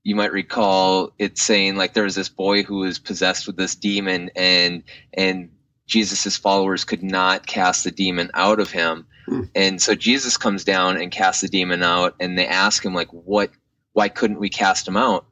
you 0.02 0.14
might 0.16 0.32
recall 0.32 1.12
it 1.18 1.38
saying 1.38 1.76
like 1.76 1.92
there 1.94 2.04
was 2.04 2.14
this 2.14 2.28
boy 2.28 2.62
who 2.62 2.78
was 2.78 2.98
possessed 2.98 3.46
with 3.46 3.56
this 3.56 3.74
demon 3.74 4.30
and 4.34 4.82
and 5.12 5.50
jesus's 5.86 6.36
followers 6.36 6.84
could 6.84 7.02
not 7.02 7.46
cast 7.46 7.84
the 7.84 7.90
demon 7.90 8.30
out 8.34 8.60
of 8.60 8.70
him. 8.70 9.06
Hmm. 9.26 9.42
and 9.54 9.82
so 9.82 9.94
jesus 9.94 10.38
comes 10.38 10.64
down 10.64 10.96
and 10.96 11.12
casts 11.12 11.42
the 11.42 11.48
demon 11.48 11.82
out 11.82 12.14
and 12.18 12.38
they 12.38 12.46
ask 12.46 12.84
him 12.84 12.94
like 12.94 13.08
what 13.10 13.50
why 13.92 14.08
couldn't 14.08 14.40
we 14.40 14.48
cast 14.48 14.88
him 14.88 14.96
out? 14.96 15.26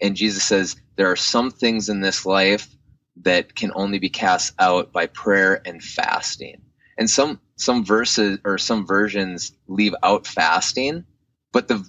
And 0.00 0.16
jesus 0.16 0.44
says 0.44 0.76
there 0.96 1.10
are 1.10 1.16
some 1.16 1.50
things 1.50 1.88
in 1.90 2.00
this 2.00 2.24
life 2.24 2.74
that 3.22 3.54
can 3.54 3.72
only 3.74 3.98
be 3.98 4.08
cast 4.08 4.54
out 4.58 4.92
by 4.92 5.06
prayer 5.06 5.60
and 5.66 5.82
fasting. 5.82 6.60
And 6.98 7.08
some 7.08 7.40
some 7.56 7.84
verses 7.84 8.38
or 8.44 8.58
some 8.58 8.86
versions 8.86 9.52
leave 9.68 9.94
out 10.02 10.26
fasting, 10.26 11.04
but 11.52 11.68
the 11.68 11.86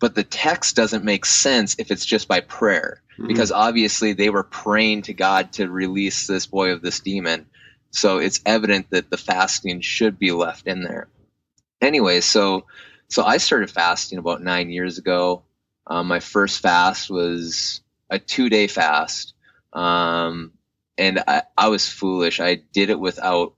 but 0.00 0.14
the 0.14 0.24
text 0.24 0.76
doesn't 0.76 1.04
make 1.04 1.26
sense 1.26 1.76
if 1.78 1.90
it's 1.90 2.06
just 2.06 2.26
by 2.26 2.40
prayer 2.40 3.02
mm-hmm. 3.12 3.28
because 3.28 3.52
obviously 3.52 4.12
they 4.12 4.30
were 4.30 4.42
praying 4.42 5.02
to 5.02 5.12
God 5.12 5.52
to 5.54 5.68
release 5.68 6.26
this 6.26 6.46
boy 6.46 6.72
of 6.72 6.82
this 6.82 7.00
demon. 7.00 7.46
So 7.90 8.18
it's 8.18 8.40
evident 8.46 8.90
that 8.90 9.10
the 9.10 9.18
fasting 9.18 9.80
should 9.80 10.18
be 10.18 10.32
left 10.32 10.66
in 10.66 10.82
there. 10.82 11.08
Anyway, 11.80 12.20
so 12.20 12.66
so 13.08 13.24
I 13.24 13.38
started 13.38 13.70
fasting 13.70 14.18
about 14.18 14.42
9 14.42 14.70
years 14.70 14.98
ago. 14.98 15.42
Um, 15.86 16.06
my 16.06 16.20
first 16.20 16.60
fast 16.60 17.10
was 17.10 17.80
a 18.08 18.20
2-day 18.20 18.68
fast. 18.68 19.34
Um, 19.72 20.52
and 21.00 21.22
I, 21.26 21.42
I 21.56 21.68
was 21.68 21.88
foolish. 21.88 22.40
I 22.40 22.56
did 22.72 22.90
it 22.90 23.00
without 23.00 23.54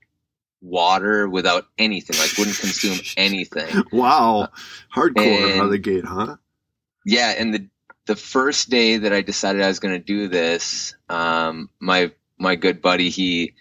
water, 0.61 1.27
without 1.27 1.65
anything. 1.77 2.17
Like 2.17 2.37
wouldn't 2.37 2.57
consume 2.57 2.99
anything. 3.17 3.83
Wow, 3.91 4.49
hardcore 4.95 5.51
and, 5.51 5.59
out 5.59 5.65
of 5.65 5.71
the 5.71 5.77
gate, 5.77 6.05
huh? 6.05 6.37
Yeah, 7.05 7.33
and 7.37 7.53
the 7.53 7.67
the 8.05 8.15
first 8.15 8.69
day 8.69 8.97
that 8.97 9.13
I 9.13 9.21
decided 9.21 9.61
I 9.61 9.67
was 9.67 9.79
going 9.79 9.93
to 9.93 10.03
do 10.03 10.29
this, 10.29 10.95
um, 11.09 11.69
my 11.79 12.11
my 12.39 12.55
good 12.55 12.81
buddy, 12.81 13.09
he 13.09 13.53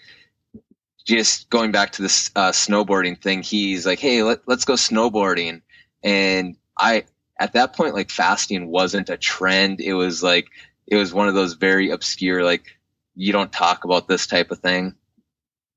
just 1.05 1.51
going 1.51 1.73
back 1.73 1.93
to 1.93 2.03
this 2.03 2.31
uh, 2.37 2.53
snowboarding 2.53 3.21
thing. 3.21 3.43
He's 3.43 3.85
like, 3.85 3.99
"Hey, 3.99 4.23
let, 4.23 4.47
let's 4.47 4.65
go 4.65 4.75
snowboarding," 4.75 5.63
and 6.05 6.57
I 6.79 7.05
at 7.41 7.55
that 7.55 7.75
point 7.75 7.95
like 7.95 8.11
fasting 8.11 8.69
wasn't 8.69 9.11
a 9.11 9.17
trend. 9.17 9.81
It 9.81 9.95
was 9.95 10.23
like 10.23 10.47
it 10.87 10.95
was 10.95 11.13
one 11.13 11.27
of 11.27 11.35
those 11.35 11.55
very 11.55 11.91
obscure 11.91 12.45
like 12.45 12.79
you 13.15 13.33
don't 13.33 13.53
talk 13.53 13.85
about 13.85 14.09
this 14.09 14.27
type 14.27 14.51
of 14.51 14.59
thing. 14.59 14.95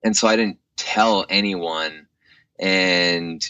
And 0.03 0.15
so 0.15 0.27
I 0.27 0.35
didn't 0.35 0.59
tell 0.77 1.25
anyone. 1.29 2.07
And, 2.59 3.43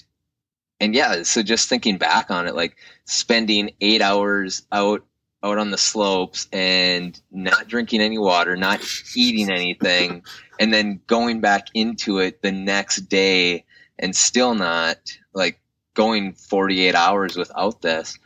and 0.80 0.96
yeah, 0.96 1.24
so 1.24 1.44
just 1.44 1.70
thinking 1.70 1.98
back 1.98 2.32
on 2.32 2.48
it, 2.48 2.56
like 2.56 2.78
spending 3.06 3.72
eight 3.82 4.02
hours 4.02 4.64
out 4.72 5.06
out 5.44 5.60
on 5.60 5.70
the 5.70 5.78
slopes 5.78 6.48
and 6.52 7.22
not 7.32 7.68
drinking 7.68 8.02
any 8.02 8.18
water, 8.18 8.56
not 8.56 8.82
eating 9.16 9.52
anything, 9.52 10.24
and 10.60 10.74
then 10.74 11.00
going 11.06 11.40
back 11.40 11.68
into 11.76 12.18
it 12.18 12.42
the 12.42 12.52
next 12.52 13.02
day 13.02 13.64
and 14.00 14.16
still 14.16 14.56
not 14.56 14.98
like 15.34 15.60
going 15.94 16.34
48 16.34 16.96
hours 16.96 17.38
without 17.38 17.82
this. 17.82 18.18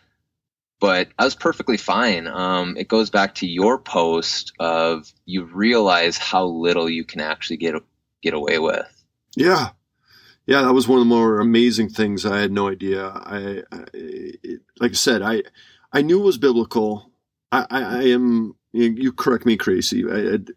But 0.79 1.09
I 1.17 1.25
was 1.25 1.36
perfectly 1.36 1.77
fine. 1.77 2.27
Um, 2.27 2.77
it 2.77 2.88
goes 2.88 3.09
back 3.09 3.36
to 3.36 3.48
your 3.48 3.77
post 3.77 4.53
of 4.59 5.12
you 5.25 5.43
realize 5.43 6.17
how 6.17 6.45
little 6.45 6.89
you 6.89 7.03
can 7.03 7.19
actually 7.19 7.57
get 7.57 7.75
get 8.21 8.33
away 8.33 8.59
with. 8.59 8.88
Yeah, 9.36 9.69
yeah, 10.50 10.63
that 10.63 10.74
was 10.74 10.88
one 10.88 10.98
of 10.98 11.05
the 11.05 11.15
more 11.15 11.39
amazing 11.39 11.89
things. 11.89 12.25
I 12.25 12.39
had 12.39 12.51
no 12.51 12.69
idea. 12.69 13.05
I, 13.07 13.62
I 13.71 13.86
it, 13.93 14.62
like 14.79 14.91
I 14.91 14.95
said, 14.95 15.21
I 15.21 15.43
I 15.93 16.01
knew 16.01 16.19
it 16.19 16.25
was 16.25 16.39
biblical. 16.39 17.12
I, 17.51 17.67
I, 17.69 17.81
I 17.81 18.01
am. 18.05 18.55
You 18.71 19.12
correct 19.12 19.45
me, 19.45 19.57
crazy. 19.57 20.03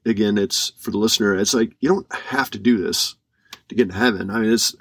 Again, 0.06 0.38
it's 0.38 0.72
for 0.78 0.90
the 0.90 0.98
listener. 0.98 1.34
It's 1.34 1.54
like 1.54 1.74
you 1.80 1.88
don't 1.88 2.12
have 2.12 2.50
to 2.52 2.58
do 2.58 2.78
this 2.78 3.16
to 3.68 3.74
get 3.74 3.88
in 3.88 3.94
heaven. 3.94 4.30
I 4.30 4.40
mean, 4.40 4.52
it's 4.52 4.74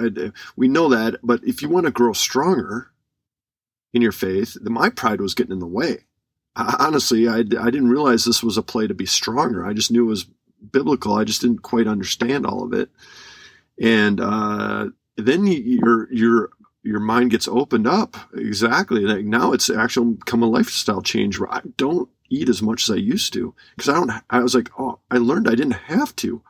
we 0.55 0.67
know 0.67 0.89
that, 0.89 1.15
but 1.24 1.41
if 1.43 1.62
you 1.62 1.69
want 1.69 1.86
to 1.86 1.91
grow 1.91 2.13
stronger 2.13 2.90
in 3.93 4.01
your 4.01 4.12
faith, 4.12 4.57
my 4.62 4.89
pride 4.89 5.21
was 5.21 5.33
getting 5.33 5.53
in 5.53 5.60
the 5.60 5.67
way. 5.67 6.05
I, 6.55 6.75
honestly, 6.79 7.27
I, 7.27 7.39
I 7.39 7.41
didn't 7.41 7.89
realize 7.89 8.24
this 8.24 8.43
was 8.43 8.57
a 8.57 8.62
play 8.63 8.88
to 8.88 8.93
be 8.93 9.05
stronger. 9.05 9.65
I 9.65 9.74
just 9.74 9.91
knew 9.91 10.03
it 10.03 10.10
was 10.10 10.27
biblical. 10.71 11.13
I 11.13 11.24
just 11.24 11.41
didn't 11.41 11.63
quite 11.63 11.88
understand 11.88 12.45
all 12.45 12.63
of 12.63 12.74
it. 12.74 12.89
And 13.81 14.19
uh, 14.19 14.88
then 15.17 15.48
your 15.48 16.12
your 16.12 16.51
your 16.83 17.00
mind 17.00 17.31
gets 17.31 17.48
opened 17.48 17.88
up 17.88 18.17
exactly 18.33 19.01
like 19.01 19.25
now 19.25 19.53
it's 19.53 19.69
actually 19.69 20.13
become 20.13 20.41
a 20.41 20.48
lifestyle 20.48 21.01
change 21.01 21.39
where 21.39 21.53
i 21.53 21.62
don't 21.77 22.10
eat 22.29 22.50
as 22.50 22.62
much 22.62 22.89
as 22.89 22.93
i 22.93 22.98
used 22.98 23.33
to 23.33 23.53
because 23.75 23.89
i 23.89 23.93
don't 23.93 24.12
i 24.29 24.39
was 24.39 24.55
like 24.55 24.69
oh 24.79 24.98
i 25.12 25.17
learned 25.17 25.48
i 25.48 25.55
didn't 25.55 25.71
have 25.74 26.15
to 26.15 26.41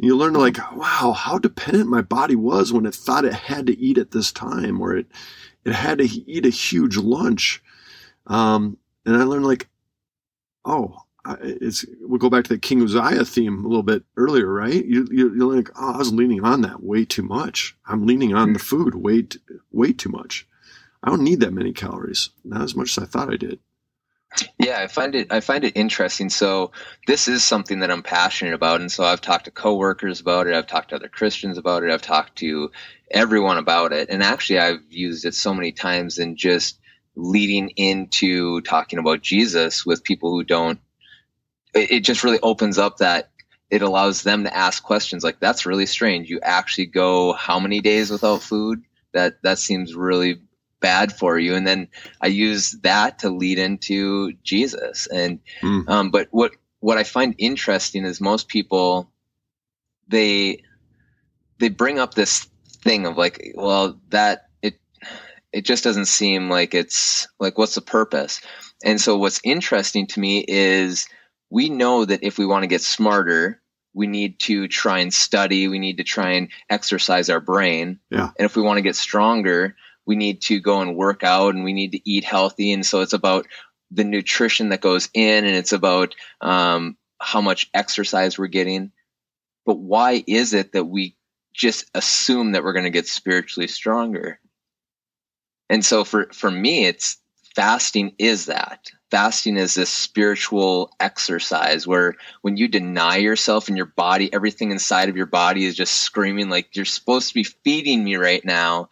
and 0.00 0.06
you 0.06 0.16
learn 0.16 0.32
like 0.32 0.56
wow 0.74 1.12
how 1.12 1.38
dependent 1.38 1.88
my 1.88 2.00
body 2.00 2.34
was 2.34 2.72
when 2.72 2.86
it 2.86 2.94
thought 2.94 3.26
it 3.26 3.34
had 3.34 3.66
to 3.66 3.78
eat 3.78 3.98
at 3.98 4.12
this 4.12 4.32
time 4.32 4.80
or 4.80 4.96
it 4.96 5.06
it 5.64 5.74
had 5.74 5.98
to 5.98 6.04
eat 6.04 6.46
a 6.46 6.50
huge 6.50 6.96
lunch 6.96 7.62
um, 8.26 8.78
and 9.04 9.14
i 9.16 9.22
learned 9.22 9.44
like 9.44 9.68
oh 10.64 10.96
it's 11.42 11.84
we'll 12.00 12.18
go 12.18 12.30
back 12.30 12.44
to 12.44 12.54
the 12.54 12.58
King 12.58 12.82
Uzziah 12.82 13.26
theme 13.26 13.62
a 13.62 13.68
little 13.68 13.82
bit 13.82 14.04
earlier, 14.16 14.50
right? 14.50 14.82
You, 14.84 15.06
you 15.10 15.50
are 15.50 15.54
like, 15.54 15.68
oh, 15.76 15.94
I 15.94 15.98
was 15.98 16.14
leaning 16.14 16.42
on 16.42 16.62
that 16.62 16.82
way 16.82 17.04
too 17.04 17.22
much. 17.22 17.76
I'm 17.86 18.06
leaning 18.06 18.34
on 18.34 18.54
the 18.54 18.58
food 18.58 18.94
way 18.94 19.26
way 19.70 19.92
too 19.92 20.08
much. 20.08 20.46
I 21.02 21.10
don't 21.10 21.22
need 21.22 21.40
that 21.40 21.52
many 21.52 21.72
calories, 21.72 22.30
not 22.42 22.62
as 22.62 22.74
much 22.74 22.96
as 22.96 23.04
I 23.04 23.06
thought 23.06 23.32
I 23.32 23.36
did. 23.36 23.58
Yeah, 24.58 24.80
I 24.80 24.86
find 24.86 25.14
it 25.14 25.32
I 25.32 25.40
find 25.40 25.64
it 25.64 25.76
interesting. 25.76 26.30
So 26.30 26.70
this 27.06 27.28
is 27.28 27.42
something 27.42 27.80
that 27.80 27.90
I'm 27.90 28.02
passionate 28.02 28.54
about, 28.54 28.80
and 28.80 28.90
so 28.90 29.04
I've 29.04 29.20
talked 29.20 29.46
to 29.46 29.50
coworkers 29.50 30.20
about 30.20 30.46
it. 30.46 30.54
I've 30.54 30.66
talked 30.66 30.90
to 30.90 30.96
other 30.96 31.08
Christians 31.08 31.58
about 31.58 31.82
it. 31.82 31.90
I've 31.90 32.02
talked 32.02 32.36
to 32.36 32.70
everyone 33.10 33.58
about 33.58 33.92
it, 33.92 34.08
and 34.08 34.22
actually, 34.22 34.58
I've 34.60 34.82
used 34.88 35.24
it 35.24 35.34
so 35.34 35.52
many 35.52 35.72
times 35.72 36.18
in 36.18 36.36
just 36.36 36.78
leading 37.16 37.70
into 37.70 38.60
talking 38.62 38.98
about 38.98 39.22
Jesus 39.22 39.84
with 39.84 40.04
people 40.04 40.30
who 40.30 40.44
don't 40.44 40.78
it 41.74 42.00
just 42.00 42.24
really 42.24 42.40
opens 42.40 42.78
up 42.78 42.98
that 42.98 43.30
it 43.70 43.82
allows 43.82 44.22
them 44.22 44.44
to 44.44 44.56
ask 44.56 44.82
questions 44.82 45.22
like 45.22 45.38
that's 45.40 45.66
really 45.66 45.86
strange 45.86 46.28
you 46.28 46.40
actually 46.42 46.86
go 46.86 47.32
how 47.34 47.58
many 47.60 47.80
days 47.80 48.10
without 48.10 48.42
food 48.42 48.82
that 49.12 49.42
that 49.42 49.58
seems 49.58 49.94
really 49.94 50.40
bad 50.80 51.12
for 51.12 51.38
you 51.38 51.54
and 51.54 51.66
then 51.66 51.88
i 52.20 52.26
use 52.26 52.72
that 52.82 53.18
to 53.18 53.30
lead 53.30 53.58
into 53.58 54.32
jesus 54.42 55.06
and 55.08 55.40
mm. 55.60 55.88
um, 55.88 56.10
but 56.10 56.28
what 56.30 56.52
what 56.80 56.98
i 56.98 57.04
find 57.04 57.34
interesting 57.38 58.04
is 58.04 58.20
most 58.20 58.48
people 58.48 59.10
they 60.08 60.62
they 61.58 61.68
bring 61.68 61.98
up 61.98 62.14
this 62.14 62.48
thing 62.82 63.06
of 63.06 63.16
like 63.16 63.52
well 63.54 64.00
that 64.08 64.48
it 64.62 64.80
it 65.52 65.64
just 65.64 65.84
doesn't 65.84 66.06
seem 66.06 66.48
like 66.48 66.74
it's 66.74 67.28
like 67.38 67.58
what's 67.58 67.74
the 67.74 67.80
purpose 67.80 68.40
and 68.84 69.00
so 69.00 69.16
what's 69.18 69.40
interesting 69.44 70.06
to 70.08 70.20
me 70.20 70.44
is 70.46 71.06
we 71.50 71.68
know 71.68 72.04
that 72.04 72.22
if 72.22 72.38
we 72.38 72.46
want 72.46 72.62
to 72.62 72.68
get 72.68 72.80
smarter, 72.80 73.60
we 73.92 74.06
need 74.06 74.38
to 74.40 74.68
try 74.68 75.00
and 75.00 75.12
study, 75.12 75.68
we 75.68 75.78
need 75.78 75.98
to 75.98 76.04
try 76.04 76.32
and 76.32 76.48
exercise 76.70 77.28
our 77.28 77.40
brain. 77.40 77.98
Yeah. 78.10 78.30
And 78.38 78.46
if 78.46 78.56
we 78.56 78.62
want 78.62 78.78
to 78.78 78.82
get 78.82 78.96
stronger, 78.96 79.76
we 80.10 80.16
need 80.16 80.42
to 80.42 80.58
go 80.58 80.80
and 80.80 80.96
work 80.96 81.22
out 81.22 81.54
and 81.54 81.62
we 81.62 81.72
need 81.72 81.92
to 81.92 82.00
eat 82.04 82.24
healthy. 82.24 82.72
And 82.72 82.84
so 82.84 83.00
it's 83.00 83.12
about 83.12 83.46
the 83.92 84.02
nutrition 84.02 84.70
that 84.70 84.80
goes 84.80 85.08
in 85.14 85.44
and 85.44 85.54
it's 85.54 85.70
about 85.70 86.16
um, 86.40 86.96
how 87.20 87.40
much 87.40 87.70
exercise 87.74 88.36
we're 88.36 88.48
getting. 88.48 88.90
But 89.64 89.78
why 89.78 90.24
is 90.26 90.52
it 90.52 90.72
that 90.72 90.86
we 90.86 91.16
just 91.54 91.88
assume 91.94 92.50
that 92.52 92.64
we're 92.64 92.72
going 92.72 92.86
to 92.86 92.90
get 92.90 93.06
spiritually 93.06 93.68
stronger? 93.68 94.40
And 95.68 95.84
so 95.84 96.02
for, 96.02 96.26
for 96.32 96.50
me, 96.50 96.86
it's 96.86 97.18
fasting 97.54 98.16
is 98.18 98.46
that 98.46 98.90
fasting 99.10 99.56
is 99.56 99.74
this 99.74 99.90
spiritual 99.90 100.92
exercise 101.00 101.86
where 101.86 102.14
when 102.42 102.56
you 102.56 102.68
deny 102.68 103.16
yourself 103.16 103.68
and 103.68 103.76
your 103.76 103.86
body, 103.86 104.32
everything 104.32 104.70
inside 104.70 105.08
of 105.08 105.16
your 105.16 105.26
body 105.26 105.64
is 105.64 105.76
just 105.76 105.94
screaming 105.94 106.48
like 106.48 106.74
you're 106.76 106.84
supposed 106.84 107.28
to 107.28 107.34
be 107.34 107.44
feeding 107.44 108.04
me 108.04 108.16
right 108.16 108.44
now. 108.44 108.88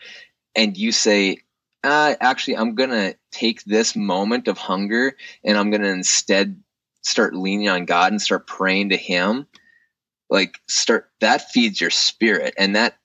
And 0.58 0.76
you 0.76 0.92
say, 0.92 1.38
uh, 1.84 2.14
actually, 2.20 2.56
I'm 2.56 2.74
going 2.74 2.90
to 2.90 3.16
take 3.30 3.64
this 3.64 3.96
moment 3.96 4.48
of 4.48 4.58
hunger 4.58 5.16
and 5.44 5.56
I'm 5.56 5.70
going 5.70 5.82
to 5.82 5.88
instead 5.88 6.60
start 7.02 7.34
leaning 7.34 7.68
on 7.68 7.84
God 7.86 8.12
and 8.12 8.20
start 8.20 8.46
praying 8.46 8.90
to 8.90 8.96
Him. 8.96 9.46
Like, 10.28 10.58
start 10.68 11.10
that 11.20 11.50
feeds 11.50 11.80
your 11.80 11.90
spirit 11.90 12.54
and 12.58 12.76
that 12.76 12.98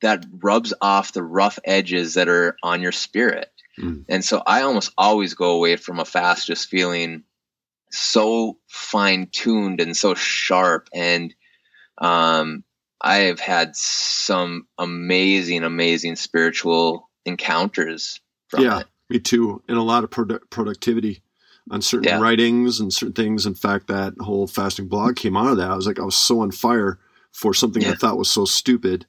that 0.00 0.24
rubs 0.42 0.74
off 0.80 1.12
the 1.12 1.22
rough 1.22 1.58
edges 1.64 2.14
that 2.14 2.28
are 2.28 2.56
on 2.62 2.82
your 2.82 2.92
spirit 2.92 3.50
Mm. 3.78 4.04
And 4.08 4.24
so 4.24 4.42
I 4.46 4.62
almost 4.62 4.92
always 4.98 5.34
go 5.34 5.52
away 5.52 5.76
from 5.76 6.00
a 6.00 6.04
fast 6.04 6.46
just 6.46 6.68
feeling 6.68 7.24
so 7.90 8.58
fine 8.68 9.28
tuned 9.30 9.80
and 9.80 9.96
so 9.96 10.14
sharp. 10.14 10.88
And 10.92 11.34
um, 11.98 12.64
I 13.00 13.16
have 13.18 13.40
had 13.40 13.76
some 13.76 14.66
amazing, 14.78 15.64
amazing 15.64 16.16
spiritual 16.16 17.08
encounters 17.24 18.20
yeah, 18.56 18.80
it. 18.80 18.86
me 19.10 19.18
too. 19.18 19.62
And 19.68 19.76
a 19.76 19.82
lot 19.82 20.04
of 20.04 20.10
produ- 20.10 20.50
productivity 20.50 21.22
on 21.70 21.82
certain 21.82 22.08
yeah. 22.08 22.20
writings 22.20 22.80
and 22.80 22.92
certain 22.92 23.12
things. 23.12 23.46
In 23.46 23.54
fact, 23.54 23.88
that 23.88 24.14
whole 24.20 24.46
fasting 24.46 24.88
blog 24.88 25.16
came 25.16 25.36
out 25.36 25.50
of 25.50 25.58
that. 25.58 25.70
I 25.70 25.76
was 25.76 25.86
like, 25.86 25.98
I 25.98 26.04
was 26.04 26.16
so 26.16 26.40
on 26.40 26.50
fire 26.50 26.98
for 27.32 27.52
something 27.52 27.82
yeah. 27.82 27.90
I 27.90 27.94
thought 27.94 28.16
was 28.16 28.30
so 28.30 28.44
stupid. 28.44 29.06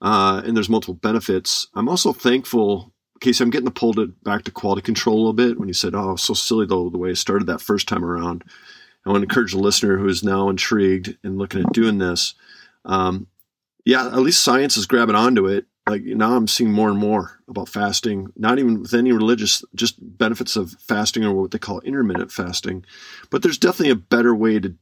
Uh, 0.00 0.40
and 0.44 0.56
there's 0.56 0.70
multiple 0.70 0.94
benefits. 0.94 1.68
I'm 1.74 1.88
also 1.88 2.12
thankful 2.12 2.92
Casey, 3.20 3.44
I'm 3.44 3.50
getting 3.50 3.66
the 3.66 3.70
pull 3.70 3.92
to 3.94 4.06
back 4.22 4.44
to 4.44 4.50
quality 4.50 4.80
control 4.80 5.16
a 5.16 5.18
little 5.18 5.32
bit 5.34 5.58
when 5.58 5.68
you 5.68 5.74
said, 5.74 5.94
"Oh, 5.94 6.16
so 6.16 6.32
silly 6.32 6.64
though 6.64 6.88
the 6.88 6.96
way 6.96 7.10
I 7.10 7.14
started 7.14 7.46
that 7.48 7.60
first 7.60 7.86
time 7.86 8.02
around." 8.02 8.44
I 9.04 9.10
want 9.10 9.20
to 9.20 9.24
encourage 9.24 9.52
the 9.52 9.58
listener 9.58 9.98
who 9.98 10.08
is 10.08 10.22
now 10.22 10.48
intrigued 10.48 11.16
and 11.22 11.38
looking 11.38 11.60
at 11.60 11.72
doing 11.72 11.98
this. 11.98 12.34
Um, 12.84 13.26
yeah, 13.84 14.06
at 14.06 14.18
least 14.18 14.44
science 14.44 14.76
is 14.76 14.86
grabbing 14.86 15.14
onto 15.14 15.46
it. 15.46 15.66
Like 15.88 16.02
now, 16.02 16.36
I'm 16.36 16.46
seeing 16.46 16.70
more 16.70 16.88
and 16.88 16.98
more 16.98 17.40
about 17.48 17.68
fasting. 17.68 18.28
Not 18.36 18.58
even 18.58 18.82
with 18.82 18.94
any 18.94 19.12
religious, 19.12 19.64
just 19.74 19.96
benefits 20.00 20.56
of 20.56 20.72
fasting 20.80 21.24
or 21.24 21.32
what 21.32 21.50
they 21.50 21.58
call 21.58 21.80
intermittent 21.80 22.30
fasting. 22.30 22.84
But 23.30 23.42
there's 23.42 23.58
definitely 23.58 23.90
a 23.90 23.96
better 23.96 24.34
way 24.34 24.60
to 24.60 24.74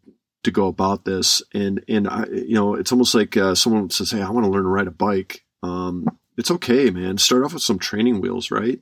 to 0.44 0.50
go 0.50 0.66
about 0.66 1.04
this. 1.04 1.42
And 1.54 1.82
and 1.88 2.08
I, 2.08 2.26
you 2.26 2.54
know, 2.54 2.74
it's 2.74 2.92
almost 2.92 3.14
like 3.14 3.36
uh, 3.36 3.54
someone 3.54 3.90
says, 3.90 4.10
"Hey, 4.10 4.22
I 4.22 4.30
want 4.30 4.44
to 4.44 4.50
learn 4.50 4.64
to 4.64 4.68
ride 4.68 4.88
a 4.88 4.92
bike." 4.92 5.44
Um, 5.62 6.06
it's 6.36 6.50
okay, 6.50 6.90
man. 6.90 7.18
Start 7.18 7.44
off 7.44 7.54
with 7.54 7.62
some 7.62 7.78
training 7.78 8.20
wheels, 8.20 8.50
right? 8.50 8.80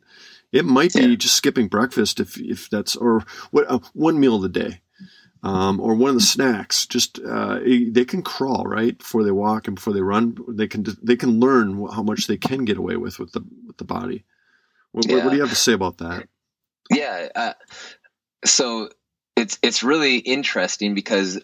It 0.52 0.64
might 0.64 0.94
be 0.94 1.02
yeah. 1.02 1.16
just 1.16 1.37
skipping 1.37 1.68
breakfast 1.68 2.20
if 2.20 2.40
if 2.40 2.70
that's 2.70 2.96
or 2.96 3.25
what 3.50 3.66
uh, 3.68 3.80
one 3.92 4.18
meal 4.18 4.37
of 4.37 4.42
the 4.42 4.49
day, 4.49 4.80
um, 5.43 5.81
or 5.81 5.95
one 5.95 6.11
of 6.11 6.16
the 6.16 6.23
snacks. 6.23 6.87
Just 6.87 7.19
uh, 7.19 7.61
they 7.61 8.05
can 8.05 8.23
crawl 8.23 8.64
right 8.64 8.97
before 8.97 9.25
they 9.25 9.31
walk 9.31 9.66
and 9.66 9.76
before 9.76 9.93
they 9.93 10.02
run. 10.02 10.37
They 10.49 10.69
can 10.69 10.87
they 11.02 11.16
can 11.16 11.40
learn 11.40 11.87
how 11.88 12.02
much 12.02 12.26
they 12.26 12.37
can 12.37 12.64
get 12.64 12.78
away 12.78 12.97
with 12.97 13.19
with 13.19 13.33
the 13.33 13.43
with 13.66 13.76
the 13.76 13.85
body. 13.85 14.25
What, 14.93 15.09
yeah. 15.09 15.25
what 15.25 15.31
do 15.31 15.37
you 15.37 15.43
have 15.43 15.50
to 15.50 15.57
say 15.57 15.73
about 15.73 15.99
that? 15.99 16.28
Yeah, 16.90 17.28
uh, 17.35 17.52
so 18.45 18.90
it's 19.37 19.59
it's 19.62 19.83
really 19.83 20.19
interesting 20.19 20.95
because 20.95 21.40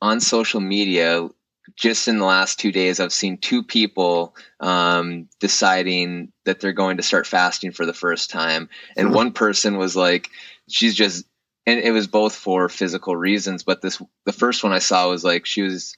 on 0.00 0.20
social 0.20 0.60
media 0.60 1.28
just 1.76 2.08
in 2.08 2.18
the 2.18 2.24
last 2.24 2.58
two 2.58 2.72
days, 2.72 3.00
I've 3.00 3.12
seen 3.12 3.38
two 3.38 3.62
people 3.62 4.36
um, 4.60 5.28
deciding 5.40 6.32
that 6.44 6.60
they're 6.60 6.72
going 6.72 6.98
to 6.98 7.02
start 7.02 7.26
fasting 7.26 7.72
for 7.72 7.86
the 7.86 7.94
first 7.94 8.30
time. 8.30 8.68
And 8.96 9.14
one 9.14 9.32
person 9.32 9.78
was 9.78 9.96
like, 9.96 10.28
she's 10.68 10.94
just, 10.94 11.24
and 11.66 11.80
it 11.80 11.92
was 11.92 12.06
both 12.06 12.34
for 12.34 12.68
physical 12.68 13.16
reasons. 13.16 13.62
But 13.62 13.82
this, 13.82 14.00
the 14.26 14.32
first 14.32 14.62
one 14.62 14.72
I 14.72 14.80
saw 14.80 15.08
was 15.08 15.24
like, 15.24 15.46
she 15.46 15.62
was, 15.62 15.96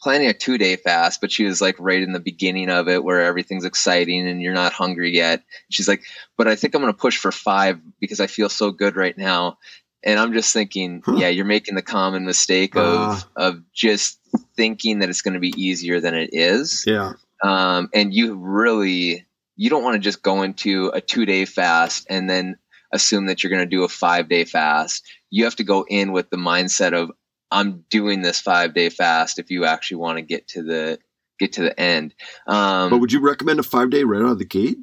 planning 0.00 0.28
a 0.28 0.34
two 0.34 0.58
day 0.58 0.76
fast, 0.76 1.20
but 1.20 1.32
she 1.32 1.44
was 1.44 1.60
like 1.60 1.76
right 1.78 2.02
in 2.02 2.12
the 2.12 2.20
beginning 2.20 2.70
of 2.70 2.88
it 2.88 3.02
where 3.02 3.22
everything's 3.22 3.64
exciting 3.64 4.28
and 4.28 4.42
you're 4.42 4.54
not 4.54 4.72
hungry 4.72 5.14
yet. 5.14 5.42
She's 5.70 5.88
like, 5.88 6.04
but 6.36 6.46
I 6.46 6.56
think 6.56 6.74
I'm 6.74 6.82
going 6.82 6.92
to 6.92 6.98
push 6.98 7.16
for 7.16 7.32
five 7.32 7.80
because 8.00 8.20
I 8.20 8.26
feel 8.26 8.48
so 8.48 8.70
good 8.70 8.96
right 8.96 9.16
now. 9.16 9.58
And 10.04 10.20
I'm 10.20 10.32
just 10.32 10.52
thinking, 10.52 11.02
huh. 11.04 11.16
yeah, 11.16 11.28
you're 11.28 11.44
making 11.44 11.74
the 11.74 11.82
common 11.82 12.24
mistake 12.24 12.76
of, 12.76 12.84
uh, 12.84 13.20
of 13.36 13.62
just 13.72 14.20
thinking 14.56 15.00
that 15.00 15.08
it's 15.08 15.22
going 15.22 15.34
to 15.34 15.40
be 15.40 15.54
easier 15.56 16.00
than 16.00 16.14
it 16.14 16.30
is. 16.32 16.84
Yeah. 16.86 17.14
Um, 17.42 17.88
and 17.92 18.14
you 18.14 18.34
really, 18.36 19.26
you 19.56 19.70
don't 19.70 19.82
want 19.82 19.94
to 19.94 20.00
just 20.00 20.22
go 20.22 20.42
into 20.42 20.90
a 20.94 21.00
two 21.00 21.26
day 21.26 21.46
fast 21.46 22.06
and 22.08 22.28
then 22.30 22.58
assume 22.96 23.26
that 23.26 23.42
you're 23.42 23.50
going 23.50 23.68
to 23.68 23.76
do 23.76 23.84
a 23.84 23.88
five 23.88 24.28
day 24.28 24.44
fast. 24.44 25.06
You 25.30 25.44
have 25.44 25.56
to 25.56 25.64
go 25.64 25.86
in 25.88 26.12
with 26.12 26.30
the 26.30 26.36
mindset 26.36 26.92
of, 26.92 27.10
I'm 27.50 27.84
doing 27.90 28.22
this 28.22 28.40
five 28.40 28.74
day 28.74 28.88
fast 28.88 29.38
if 29.38 29.50
you 29.50 29.64
actually 29.64 29.98
want 29.98 30.18
to 30.18 30.22
get 30.22 30.48
to 30.48 30.62
the 30.62 30.98
get 31.38 31.52
to 31.54 31.62
the 31.62 31.78
end. 31.78 32.14
Um, 32.46 32.90
but 32.90 32.98
would 32.98 33.12
you 33.12 33.20
recommend 33.20 33.60
a 33.60 33.62
five 33.62 33.90
day 33.90 34.04
right 34.04 34.22
out 34.22 34.32
of 34.32 34.38
the 34.38 34.44
gate? 34.44 34.78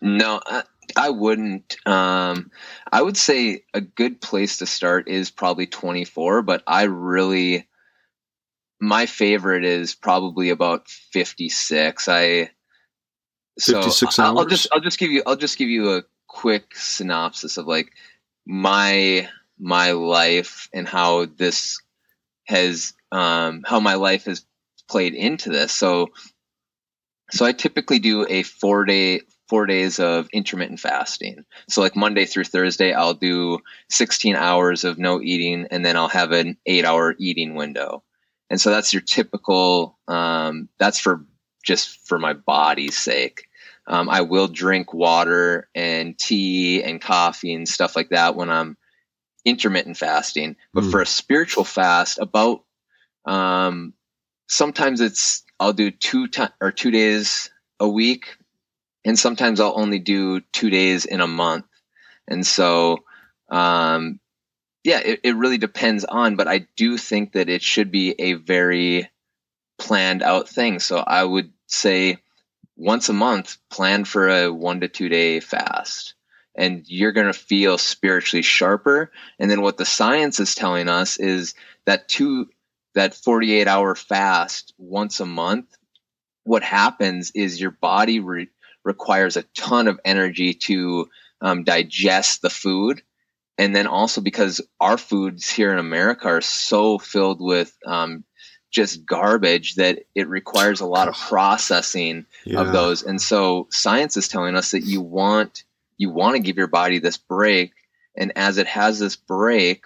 No, 0.00 0.40
I, 0.44 0.64
I 0.96 1.10
wouldn't. 1.10 1.76
Um, 1.86 2.50
I 2.90 3.02
would 3.02 3.16
say 3.16 3.64
a 3.72 3.80
good 3.80 4.20
place 4.20 4.58
to 4.58 4.66
start 4.66 5.08
is 5.08 5.30
probably 5.30 5.66
24, 5.66 6.42
but 6.42 6.62
I 6.66 6.82
really 6.84 7.68
my 8.80 9.06
favorite 9.06 9.64
is 9.64 9.94
probably 9.94 10.50
about 10.50 10.88
56. 10.88 12.08
I 12.08 12.50
so 13.58 13.74
56 13.74 14.18
hours? 14.18 14.38
I'll 14.38 14.46
just 14.46 14.68
I'll 14.72 14.80
just 14.80 14.98
give 14.98 15.10
you 15.10 15.22
I'll 15.26 15.36
just 15.36 15.56
give 15.56 15.68
you 15.68 15.92
a 15.92 16.02
quick 16.32 16.74
synopsis 16.74 17.58
of 17.58 17.66
like 17.66 17.92
my 18.46 19.28
my 19.58 19.92
life 19.92 20.68
and 20.72 20.88
how 20.88 21.26
this 21.26 21.80
has 22.44 22.94
um, 23.12 23.62
how 23.66 23.78
my 23.78 23.94
life 23.94 24.24
has 24.24 24.44
played 24.88 25.14
into 25.14 25.50
this. 25.50 25.72
So, 25.72 26.08
so 27.30 27.44
I 27.44 27.52
typically 27.52 27.98
do 27.98 28.26
a 28.28 28.42
four 28.42 28.84
day 28.84 29.20
four 29.48 29.66
days 29.66 30.00
of 30.00 30.28
intermittent 30.32 30.80
fasting. 30.80 31.44
So 31.68 31.82
like 31.82 31.94
Monday 31.94 32.24
through 32.24 32.44
Thursday, 32.44 32.94
I'll 32.94 33.14
do 33.14 33.58
16 33.90 34.34
hours 34.34 34.84
of 34.84 34.98
no 34.98 35.20
eating, 35.20 35.66
and 35.70 35.84
then 35.84 35.96
I'll 35.96 36.08
have 36.08 36.32
an 36.32 36.56
eight 36.64 36.86
hour 36.86 37.14
eating 37.18 37.54
window. 37.54 38.02
And 38.48 38.60
so 38.60 38.70
that's 38.70 38.92
your 38.92 39.02
typical. 39.02 39.98
Um, 40.08 40.68
that's 40.78 40.98
for 40.98 41.24
just 41.62 42.06
for 42.06 42.18
my 42.18 42.32
body's 42.32 42.96
sake. 42.96 43.44
Um, 43.92 44.08
I 44.08 44.22
will 44.22 44.48
drink 44.48 44.94
water 44.94 45.68
and 45.74 46.18
tea 46.18 46.82
and 46.82 46.98
coffee 46.98 47.52
and 47.52 47.68
stuff 47.68 47.94
like 47.94 48.08
that 48.08 48.34
when 48.34 48.48
I'm 48.48 48.78
intermittent 49.44 49.98
fasting, 49.98 50.56
but 50.72 50.84
mm. 50.84 50.90
for 50.90 51.02
a 51.02 51.06
spiritual 51.06 51.64
fast, 51.64 52.18
about 52.18 52.64
um, 53.26 53.92
sometimes 54.48 55.02
it's 55.02 55.44
I'll 55.60 55.74
do 55.74 55.90
two 55.90 56.28
time 56.28 56.52
or 56.58 56.72
two 56.72 56.90
days 56.90 57.50
a 57.78 57.86
week, 57.86 58.38
and 59.04 59.18
sometimes 59.18 59.60
I'll 59.60 59.78
only 59.78 59.98
do 59.98 60.40
two 60.40 60.70
days 60.70 61.04
in 61.04 61.20
a 61.20 61.26
month, 61.26 61.66
and 62.26 62.46
so 62.46 62.96
um, 63.50 64.20
yeah, 64.84 65.00
it, 65.00 65.20
it 65.22 65.36
really 65.36 65.58
depends 65.58 66.06
on. 66.06 66.36
But 66.36 66.48
I 66.48 66.66
do 66.76 66.96
think 66.96 67.32
that 67.32 67.50
it 67.50 67.60
should 67.60 67.90
be 67.90 68.14
a 68.18 68.32
very 68.32 69.10
planned 69.78 70.22
out 70.22 70.48
thing. 70.48 70.78
So 70.78 70.96
I 70.96 71.22
would 71.22 71.52
say 71.66 72.16
once 72.76 73.08
a 73.08 73.12
month, 73.12 73.58
plan 73.70 74.04
for 74.04 74.28
a 74.28 74.52
one 74.52 74.80
to 74.80 74.88
two 74.88 75.08
day 75.08 75.40
fast 75.40 76.14
and 76.54 76.84
you're 76.86 77.12
going 77.12 77.26
to 77.26 77.32
feel 77.32 77.78
spiritually 77.78 78.42
sharper. 78.42 79.10
And 79.38 79.50
then 79.50 79.62
what 79.62 79.78
the 79.78 79.84
science 79.84 80.40
is 80.40 80.54
telling 80.54 80.88
us 80.88 81.18
is 81.18 81.54
that 81.86 82.08
two, 82.08 82.48
that 82.94 83.14
48 83.14 83.66
hour 83.66 83.94
fast 83.94 84.74
once 84.78 85.20
a 85.20 85.26
month, 85.26 85.66
what 86.44 86.62
happens 86.62 87.30
is 87.34 87.60
your 87.60 87.70
body 87.70 88.20
re- 88.20 88.48
requires 88.84 89.36
a 89.36 89.44
ton 89.56 89.88
of 89.88 90.00
energy 90.04 90.54
to 90.54 91.08
um, 91.40 91.64
digest 91.64 92.42
the 92.42 92.50
food. 92.50 93.02
And 93.58 93.74
then 93.76 93.86
also 93.86 94.20
because 94.20 94.60
our 94.80 94.98
foods 94.98 95.48
here 95.50 95.72
in 95.72 95.78
America 95.78 96.26
are 96.26 96.40
so 96.40 96.98
filled 96.98 97.40
with 97.40 97.74
um, 97.86 98.24
just 98.72 99.06
garbage 99.06 99.76
that 99.76 100.00
it 100.14 100.28
requires 100.28 100.80
a 100.80 100.86
lot 100.86 101.06
of 101.06 101.14
processing 101.28 102.26
yeah. 102.44 102.60
of 102.60 102.72
those. 102.72 103.04
And 103.04 103.22
so 103.22 103.68
science 103.70 104.16
is 104.16 104.26
telling 104.26 104.56
us 104.56 104.72
that 104.72 104.84
you 104.84 105.00
want 105.00 105.64
you 105.98 106.10
want 106.10 106.34
to 106.34 106.42
give 106.42 106.56
your 106.56 106.66
body 106.66 106.98
this 106.98 107.16
break. 107.16 107.72
And 108.16 108.32
as 108.34 108.58
it 108.58 108.66
has 108.66 108.98
this 108.98 109.14
break, 109.14 109.84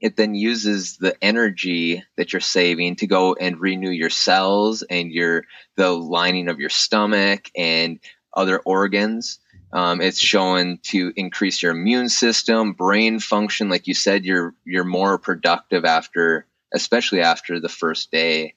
it 0.00 0.16
then 0.16 0.34
uses 0.34 0.96
the 0.96 1.16
energy 1.22 2.02
that 2.16 2.32
you're 2.32 2.40
saving 2.40 2.96
to 2.96 3.06
go 3.06 3.34
and 3.34 3.60
renew 3.60 3.90
your 3.90 4.10
cells 4.10 4.82
and 4.82 5.12
your 5.12 5.44
the 5.76 5.90
lining 5.90 6.48
of 6.48 6.58
your 6.58 6.70
stomach 6.70 7.50
and 7.56 8.00
other 8.34 8.58
organs. 8.60 9.38
Um, 9.72 10.00
it's 10.00 10.18
shown 10.18 10.78
to 10.84 11.12
increase 11.14 11.62
your 11.62 11.72
immune 11.72 12.08
system, 12.08 12.72
brain 12.72 13.20
function. 13.20 13.68
Like 13.68 13.86
you 13.86 13.94
said, 13.94 14.24
you're 14.24 14.54
you're 14.64 14.84
more 14.84 15.18
productive 15.18 15.84
after, 15.84 16.46
especially 16.72 17.20
after 17.20 17.60
the 17.60 17.68
first 17.68 18.10
day, 18.10 18.54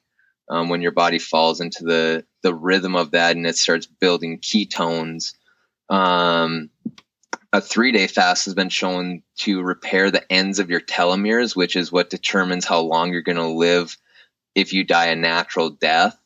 um, 0.50 0.70
when 0.70 0.82
your 0.82 0.92
body 0.92 1.20
falls 1.20 1.62
into 1.62 1.84
the 1.84 2.26
the 2.44 2.54
rhythm 2.54 2.96
of 2.96 3.12
that 3.12 3.36
and 3.36 3.46
it 3.46 3.56
starts 3.56 3.86
building 3.86 4.40
ketones 4.40 5.34
um, 5.92 6.70
a 7.52 7.60
three 7.60 7.92
day 7.92 8.08
fast 8.08 8.46
has 8.46 8.54
been 8.54 8.70
shown 8.70 9.24
to 9.40 9.62
repair 9.62 10.10
the 10.10 10.32
ends 10.32 10.60
of 10.60 10.70
your 10.70 10.80
telomeres, 10.80 11.56
which 11.56 11.76
is 11.76 11.92
what 11.92 12.10
determines 12.10 12.66
how 12.66 12.80
long 12.80 13.12
you're 13.12 13.22
going 13.22 13.38
to 13.38 13.48
live 13.48 13.98
if 14.56 14.72
you 14.72 14.86
die 14.86 15.08
a 15.08 15.16
natural 15.16 15.70
death. 15.70 16.18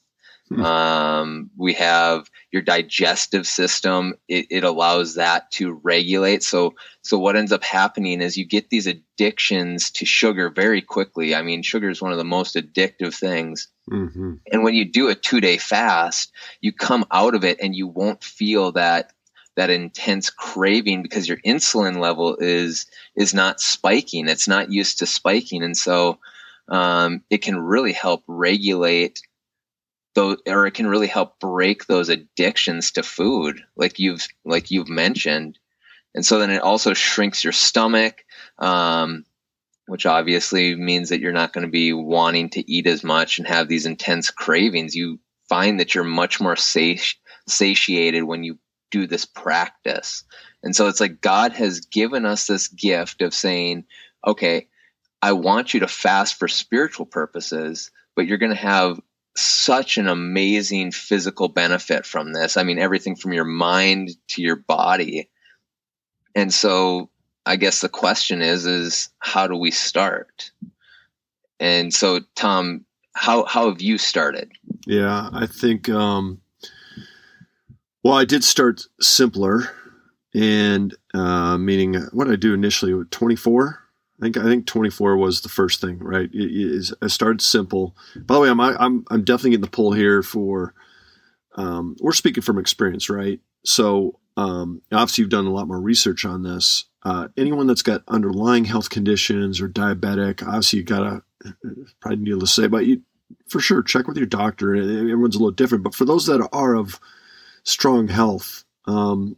Hmm. 0.50 0.66
Um, 1.16 1.50
we 1.58 1.74
have 1.74 2.30
your 2.52 2.62
digestive 2.62 3.48
system. 3.48 4.14
It, 4.28 4.46
it, 4.52 4.64
allows 4.64 5.16
that 5.16 5.50
to 5.54 5.74
regulate. 5.84 6.44
So, 6.44 6.76
so 7.02 7.18
what 7.18 7.36
ends 7.36 7.52
up 7.52 7.64
happening 7.64 8.22
is 8.22 8.38
you 8.38 8.46
get 8.46 8.70
these 8.70 8.86
addictions 8.86 9.90
to 9.92 10.06
sugar 10.06 10.50
very 10.50 10.82
quickly. 10.82 11.34
I 11.34 11.42
mean, 11.42 11.64
sugar 11.64 11.90
is 11.90 12.02
one 12.02 12.12
of 12.12 12.18
the 12.18 12.24
most 12.24 12.56
addictive 12.56 13.16
things. 13.16 13.70
Mm-hmm. 13.90 14.34
And 14.52 14.64
when 14.64 14.76
you 14.76 14.86
do 14.86 15.08
a 15.08 15.16
two 15.16 15.42
day 15.42 15.58
fast, 15.58 16.32
you 16.62 16.72
come 16.72 17.06
out 17.12 17.34
of 17.34 17.44
it 17.44 17.60
and 17.62 17.76
you 17.76 17.88
won't 17.88 18.24
feel 18.24 18.72
that 18.74 19.14
that 19.56 19.70
intense 19.70 20.30
craving 20.30 21.02
because 21.02 21.28
your 21.28 21.38
insulin 21.46 22.00
level 22.00 22.36
is 22.40 22.86
is 23.16 23.34
not 23.34 23.62
spiking 23.62 24.28
it's 24.28 24.50
not 24.50 24.70
used 24.70 25.00
to 25.00 25.06
spiking 25.06 25.64
and 25.64 25.78
so 25.78 26.20
um, 26.68 27.24
it 27.30 27.42
can 27.42 27.58
really 27.58 27.94
help 27.94 28.24
regulate 28.28 29.22
those 30.15 30.38
or 30.47 30.65
it 30.65 30.73
can 30.73 30.88
really 30.88 31.08
help 31.08 31.39
break 31.39 31.86
those 31.86 32.10
addictions 32.10 32.91
to 32.91 33.04
food 33.04 33.62
like 33.75 33.99
you've 33.99 34.28
like 34.43 34.71
you've 34.71 34.89
mentioned 34.89 35.60
and 36.13 36.25
so 36.25 36.39
then 36.39 36.49
it 36.49 36.62
also 36.62 36.93
shrinks 36.93 37.43
your 37.43 37.54
stomach 37.54 38.25
um, 38.60 39.25
which 39.88 40.06
obviously 40.06 40.75
means 40.75 41.10
that 41.10 41.19
you're 41.19 41.32
not 41.32 41.54
going 41.54 41.65
to 41.65 41.71
be 41.71 41.93
wanting 41.93 42.49
to 42.49 42.71
eat 42.71 42.88
as 42.88 43.04
much 43.04 43.38
and 43.38 43.47
have 43.47 43.67
these 43.67 43.86
intense 43.86 44.32
cravings 44.32 44.95
you 44.95 45.19
find 45.47 45.80
that 45.80 45.93
you're 45.93 46.04
much 46.04 46.41
more 46.41 46.56
sati- 46.56 47.17
satiated 47.47 48.23
when 48.23 48.43
you 48.43 48.58
do 48.91 49.08
this 49.08 49.25
practice. 49.25 50.23
And 50.63 50.75
so 50.75 50.88
it's 50.88 50.99
like 50.99 51.21
God 51.21 51.54
has 51.54 51.82
given 51.82 52.25
us 52.25 52.47
this 52.47 52.67
gift 52.67 53.21
of 53.21 53.34
saying, 53.34 53.86
okay, 54.25 54.67
I 55.21 55.34
want 55.34 55.73
you 55.73 55.82
to 55.82 55.88
fast 55.88 56.38
for 56.39 56.47
spiritual 56.47 57.06
purposes, 57.06 57.91
but 58.15 58.25
you're 58.25 58.38
going 58.38 58.54
to 58.54 58.58
have 58.58 58.99
such 59.36 59.98
an 59.98 60.08
amazing 60.08 60.91
physical 60.91 61.48
benefit 61.48 62.06
from 62.06 62.34
this. 62.34 62.58
I 62.58 62.63
mean, 62.63 62.80
everything 62.80 63.15
from 63.15 63.34
your 63.34 63.45
mind 63.45 64.12
to 64.30 64.41
your 64.41 64.56
body. 64.56 65.30
And 66.36 66.54
so 66.54 67.10
I 67.45 67.58
guess 67.58 67.82
the 67.82 67.89
question 67.89 68.41
is, 68.41 68.65
is 68.65 69.10
how 69.19 69.48
do 69.48 69.56
we 69.56 69.71
start? 69.71 70.52
And 71.60 71.93
so, 71.93 72.21
Tom, 72.36 72.86
how, 73.13 73.45
how 73.45 73.69
have 73.69 73.82
you 73.82 73.98
started? 73.98 74.52
Yeah, 74.86 75.30
I 75.32 75.48
think, 75.48 75.89
um, 75.89 76.41
well, 78.04 78.15
I 78.15 78.26
did 78.26 78.43
start 78.43 78.84
simpler, 79.00 79.69
and 80.34 80.93
uh, 81.13 81.58
meaning 81.58 81.95
what 82.12 82.30
I 82.30 82.36
do 82.36 82.54
initially 82.54 82.93
with 82.93 83.10
24. 83.10 83.85
I 84.19 84.25
think 84.25 84.38
I 84.38 84.43
think 84.43 84.65
24 84.65 85.17
was 85.17 85.41
the 85.41 85.49
first 85.49 85.82
thing, 85.82 85.99
right? 85.99 86.30
It, 86.34 86.38
it, 86.38 86.91
I 87.01 87.08
started 87.08 87.41
simple. 87.41 87.95
By 88.15 88.36
the 88.36 88.41
way, 88.41 88.49
I'm 88.49 88.60
I'm 88.60 89.06
I'm 89.10 89.23
definitely 89.23 89.51
getting 89.51 89.62
the 89.65 89.69
pull 89.69 89.91
here 89.91 90.23
for. 90.23 90.73
Um, 91.58 91.95
we're 92.01 92.12
speaking 92.12 92.43
from 92.43 92.60
experience, 92.60 93.10
right? 93.10 93.39
So 93.63 94.19
um, 94.38 94.82
obviously, 94.91 95.21
you've 95.21 95.32
done 95.32 95.45
a 95.45 95.54
lot 95.54 95.67
more 95.67 95.80
research 95.80 96.25
on 96.25 96.43
this. 96.43 96.86
Uh, 97.04 97.28
anyone 97.38 97.67
that's 97.67 97.82
got 97.82 98.04
underlying 98.08 98.65
health 98.65 98.89
conditions 98.89 99.62
or 99.62 99.69
diabetic, 99.69 100.45
obviously, 100.45 100.80
you 100.80 100.86
got 100.86 101.21
to 101.43 101.56
probably 102.01 102.17
need 102.17 102.39
to 102.39 102.47
say, 102.47 102.67
but 102.67 102.86
you 102.86 103.01
for 103.47 103.60
sure 103.60 103.82
check 103.82 104.08
with 104.08 104.17
your 104.17 104.25
doctor. 104.25 104.75
Everyone's 104.75 105.36
a 105.36 105.39
little 105.39 105.51
different, 105.51 105.84
but 105.84 105.95
for 105.95 106.06
those 106.06 106.25
that 106.25 106.47
are 106.51 106.75
of 106.75 106.99
strong 107.63 108.08
health, 108.08 108.63
um, 108.86 109.38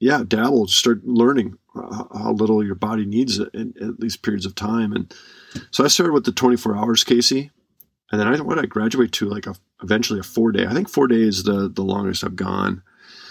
yeah, 0.00 0.22
dabble, 0.26 0.66
start 0.66 1.04
learning 1.04 1.58
how 1.74 2.32
little 2.32 2.64
your 2.64 2.74
body 2.74 3.04
needs 3.04 3.38
it 3.38 3.48
in, 3.54 3.74
at 3.80 4.00
least 4.00 4.22
periods 4.22 4.46
of 4.46 4.54
time. 4.54 4.92
And 4.92 5.14
so 5.70 5.84
I 5.84 5.88
started 5.88 6.12
with 6.12 6.24
the 6.24 6.32
24 6.32 6.76
hours, 6.76 7.04
Casey. 7.04 7.50
and 8.10 8.20
then 8.20 8.28
I 8.28 8.40
what 8.40 8.58
I 8.58 8.66
graduate 8.66 9.12
to 9.12 9.28
like 9.28 9.46
a 9.46 9.54
eventually 9.82 10.20
a 10.20 10.24
four 10.24 10.52
day. 10.52 10.66
I 10.66 10.72
think 10.72 10.88
four 10.88 11.08
days 11.08 11.38
is 11.38 11.44
the 11.44 11.68
the 11.68 11.82
longest 11.82 12.24
I've 12.24 12.36
gone. 12.36 12.82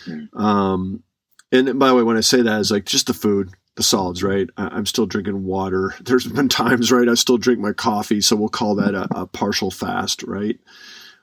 Mm. 0.05 0.35
Um, 0.39 1.03
and 1.51 1.79
by 1.79 1.89
the 1.89 1.95
way, 1.95 2.03
when 2.03 2.17
I 2.17 2.21
say 2.21 2.41
that, 2.41 2.59
is 2.59 2.71
like 2.71 2.85
just 2.85 3.07
the 3.07 3.13
food, 3.13 3.51
the 3.75 3.83
solids, 3.83 4.23
right? 4.23 4.49
I, 4.57 4.77
am 4.77 4.85
still 4.85 5.05
drinking 5.05 5.43
water. 5.43 5.93
There's 6.01 6.27
been 6.27 6.49
times, 6.49 6.91
right? 6.91 7.09
I 7.09 7.13
still 7.15 7.37
drink 7.37 7.59
my 7.59 7.73
coffee, 7.73 8.21
so 8.21 8.35
we'll 8.35 8.49
call 8.49 8.75
that 8.75 8.95
a, 8.95 9.07
a 9.21 9.27
partial 9.27 9.71
fast, 9.71 10.23
right? 10.23 10.59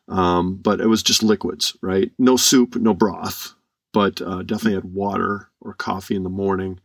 Um, 0.08 0.56
but 0.56 0.80
it 0.80 0.86
was 0.86 1.02
just 1.02 1.22
liquids, 1.22 1.76
right? 1.82 2.10
No 2.18 2.36
soup, 2.36 2.76
no 2.76 2.94
broth, 2.94 3.54
but 3.92 4.20
uh, 4.22 4.42
definitely 4.42 4.74
had 4.74 4.84
water 4.84 5.47
or 5.60 5.74
coffee 5.74 6.16
in 6.16 6.22
the 6.22 6.28
morning. 6.28 6.80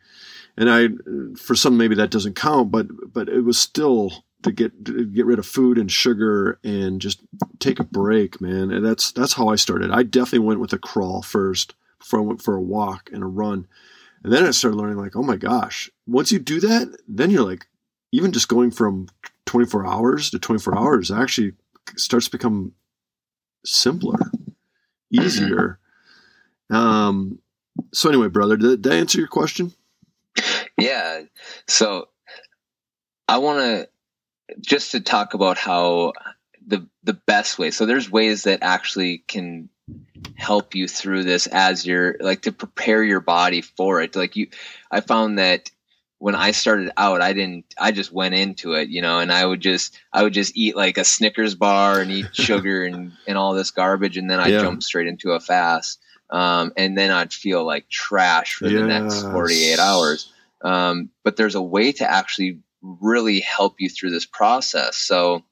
And 0.57 0.69
I, 0.69 0.89
for 1.37 1.55
some, 1.55 1.77
maybe 1.77 1.95
that 1.95 2.11
doesn't 2.11 2.35
count, 2.35 2.71
but 2.71 2.87
but 3.11 3.29
it 3.29 3.41
was 3.41 3.59
still 3.59 4.25
to 4.43 4.51
get 4.51 4.85
to 4.85 5.05
get 5.05 5.25
rid 5.25 5.39
of 5.39 5.45
food 5.45 5.77
and 5.77 5.91
sugar 5.91 6.59
and 6.63 7.01
just 7.01 7.21
take 7.59 7.79
a 7.79 7.83
break, 7.83 8.39
man. 8.39 8.71
And 8.71 8.85
that's 8.85 9.11
that's 9.11 9.33
how 9.33 9.47
I 9.47 9.55
started. 9.55 9.91
I 9.91 10.03
definitely 10.03 10.47
went 10.47 10.59
with 10.59 10.73
a 10.73 10.77
crawl 10.77 11.21
first 11.21 11.73
before 11.99 12.19
I 12.19 12.23
went 12.23 12.41
for 12.41 12.55
a 12.55 12.61
walk 12.61 13.09
and 13.11 13.23
a 13.23 13.27
run. 13.27 13.67
And 14.23 14.31
then 14.31 14.45
I 14.45 14.51
started 14.51 14.77
learning 14.77 14.97
like, 14.97 15.15
oh 15.15 15.23
my 15.23 15.35
gosh, 15.35 15.89
once 16.05 16.31
you 16.31 16.39
do 16.39 16.59
that, 16.61 16.95
then 17.07 17.29
you're 17.29 17.43
like, 17.43 17.67
even 18.11 18.31
just 18.31 18.47
going 18.47 18.71
from 18.71 19.07
24 19.45 19.85
hours 19.85 20.29
to 20.29 20.39
24 20.39 20.77
hours 20.77 21.11
actually 21.11 21.53
starts 21.97 22.27
to 22.27 22.31
become 22.31 22.73
simpler, 23.65 24.19
easier. 25.11 25.79
Um, 26.69 27.39
so 27.91 28.09
anyway, 28.09 28.27
brother, 28.27 28.57
did, 28.57 28.83
that 28.83 28.93
answer 28.93 29.19
your 29.19 29.27
question? 29.27 29.73
Yeah. 30.77 31.21
So 31.67 32.09
I 33.27 33.37
want 33.37 33.59
to 33.59 33.89
just 34.61 34.91
to 34.91 34.99
talk 34.99 35.33
about 35.33 35.57
how 35.57 36.13
the 36.65 36.87
the 37.03 37.13
best 37.13 37.59
way. 37.59 37.71
So 37.71 37.85
there's 37.85 38.11
ways 38.11 38.43
that 38.43 38.59
actually 38.61 39.19
can 39.19 39.69
help 40.35 40.75
you 40.75 40.87
through 40.87 41.23
this 41.23 41.47
as 41.47 41.85
you're 41.85 42.15
like 42.19 42.43
to 42.43 42.51
prepare 42.51 43.03
your 43.03 43.19
body 43.19 43.61
for 43.61 44.01
it. 44.01 44.15
Like 44.15 44.35
you 44.35 44.47
I 44.91 45.01
found 45.01 45.37
that 45.39 45.71
when 46.19 46.35
I 46.35 46.51
started 46.51 46.91
out, 46.95 47.21
I 47.21 47.33
didn't 47.33 47.65
I 47.77 47.91
just 47.91 48.11
went 48.11 48.35
into 48.35 48.73
it, 48.73 48.89
you 48.89 49.01
know, 49.01 49.19
and 49.19 49.31
I 49.31 49.45
would 49.45 49.61
just 49.61 49.97
I 50.11 50.23
would 50.23 50.33
just 50.33 50.55
eat 50.55 50.75
like 50.75 50.97
a 50.97 51.03
Snickers 51.03 51.55
bar 51.55 51.99
and 51.99 52.11
eat 52.11 52.33
sugar 52.33 52.83
and, 52.85 53.11
and 53.27 53.37
all 53.37 53.53
this 53.53 53.71
garbage 53.71 54.17
and 54.17 54.29
then 54.29 54.39
I 54.39 54.47
yeah. 54.47 54.61
jump 54.61 54.83
straight 54.83 55.07
into 55.07 55.31
a 55.31 55.39
fast. 55.39 55.99
Um, 56.29 56.73
and 56.77 56.97
then 56.97 57.11
I'd 57.11 57.33
feel 57.33 57.63
like 57.65 57.89
trash 57.89 58.55
for 58.55 58.67
yes. 58.67 58.81
the 58.81 58.87
next 58.87 59.21
48 59.21 59.79
hours. 59.79 60.31
Um, 60.63 61.09
but 61.23 61.35
there's 61.35 61.55
a 61.55 61.61
way 61.61 61.91
to 61.93 62.09
actually 62.09 62.59
really 62.81 63.39
help 63.39 63.75
you 63.79 63.89
through 63.89 64.11
this 64.11 64.25
process. 64.25 64.97
So, 64.97 65.43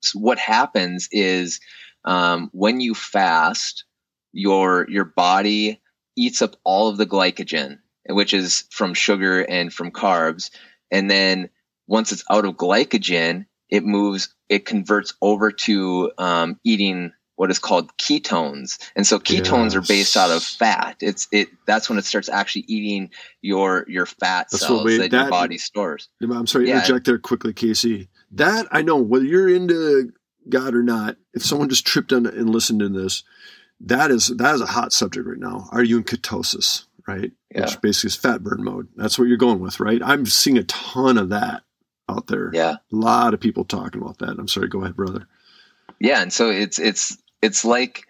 so 0.00 0.18
what 0.18 0.38
happens 0.38 1.08
is 1.12 1.60
um, 2.04 2.50
when 2.52 2.80
you 2.80 2.94
fast, 2.94 3.84
your 4.32 4.86
your 4.90 5.04
body 5.04 5.80
eats 6.14 6.42
up 6.42 6.56
all 6.62 6.88
of 6.88 6.98
the 6.98 7.06
glycogen, 7.06 7.78
which 8.08 8.34
is 8.34 8.64
from 8.70 8.94
sugar 8.94 9.42
and 9.42 9.72
from 9.72 9.90
carbs, 9.90 10.50
and 10.90 11.10
then 11.10 11.50
once 11.86 12.12
it's 12.12 12.24
out 12.30 12.44
of 12.44 12.56
glycogen, 12.56 13.46
it 13.68 13.84
moves, 13.84 14.34
it 14.48 14.64
converts 14.64 15.14
over 15.22 15.52
to 15.52 16.12
um, 16.18 16.60
eating 16.64 17.12
what 17.36 17.50
is 17.50 17.58
called 17.58 17.96
ketones. 17.98 18.78
And 18.96 19.06
so 19.06 19.18
ketones 19.18 19.72
yes. 19.72 19.76
are 19.76 19.80
based 19.82 20.16
out 20.16 20.30
of 20.30 20.42
fat. 20.42 20.96
It's 21.00 21.28
it 21.30 21.48
that's 21.66 21.88
when 21.88 21.98
it 21.98 22.04
starts 22.04 22.28
actually 22.28 22.64
eating 22.66 23.10
your 23.42 23.84
your 23.88 24.06
fat 24.06 24.48
that's 24.50 24.66
cells 24.66 24.84
we, 24.84 24.98
that, 24.98 25.10
that, 25.12 25.20
your 25.22 25.30
body 25.30 25.58
stores. 25.58 26.08
I'm 26.20 26.46
sorry 26.46 26.68
yeah. 26.68 26.76
interject 26.78 27.06
there 27.06 27.18
quickly, 27.18 27.52
Casey. 27.52 28.08
That 28.32 28.66
I 28.72 28.82
know 28.82 28.96
whether 28.96 29.24
you're 29.24 29.48
into 29.48 30.12
God 30.48 30.74
or 30.74 30.82
not, 30.82 31.16
if 31.34 31.44
someone 31.44 31.68
just 31.68 31.86
tripped 31.86 32.12
on 32.12 32.26
and 32.26 32.50
listened 32.50 32.80
to 32.80 32.88
this, 32.88 33.22
that 33.80 34.10
is 34.10 34.28
that 34.28 34.54
is 34.54 34.60
a 34.60 34.66
hot 34.66 34.92
subject 34.92 35.26
right 35.26 35.38
now. 35.38 35.68
Are 35.72 35.84
you 35.84 35.98
in 35.98 36.04
ketosis? 36.04 36.84
Right? 37.06 37.30
Yeah. 37.54 37.62
Which 37.62 37.80
basically 37.80 38.08
is 38.08 38.16
fat 38.16 38.42
burn 38.42 38.64
mode. 38.64 38.88
That's 38.96 39.16
what 39.16 39.28
you're 39.28 39.36
going 39.36 39.60
with, 39.60 39.78
right? 39.78 40.02
I'm 40.04 40.26
seeing 40.26 40.58
a 40.58 40.64
ton 40.64 41.18
of 41.18 41.28
that 41.28 41.62
out 42.08 42.26
there. 42.26 42.50
Yeah. 42.52 42.76
A 42.92 42.96
lot 42.96 43.32
of 43.32 43.38
people 43.38 43.64
talking 43.64 44.02
about 44.02 44.18
that. 44.18 44.38
I'm 44.38 44.48
sorry, 44.48 44.66
go 44.66 44.80
ahead, 44.82 44.96
brother. 44.96 45.28
Yeah, 45.98 46.20
and 46.20 46.32
so 46.32 46.50
it's 46.50 46.78
it's 46.78 47.16
it's 47.46 47.64
like 47.64 48.08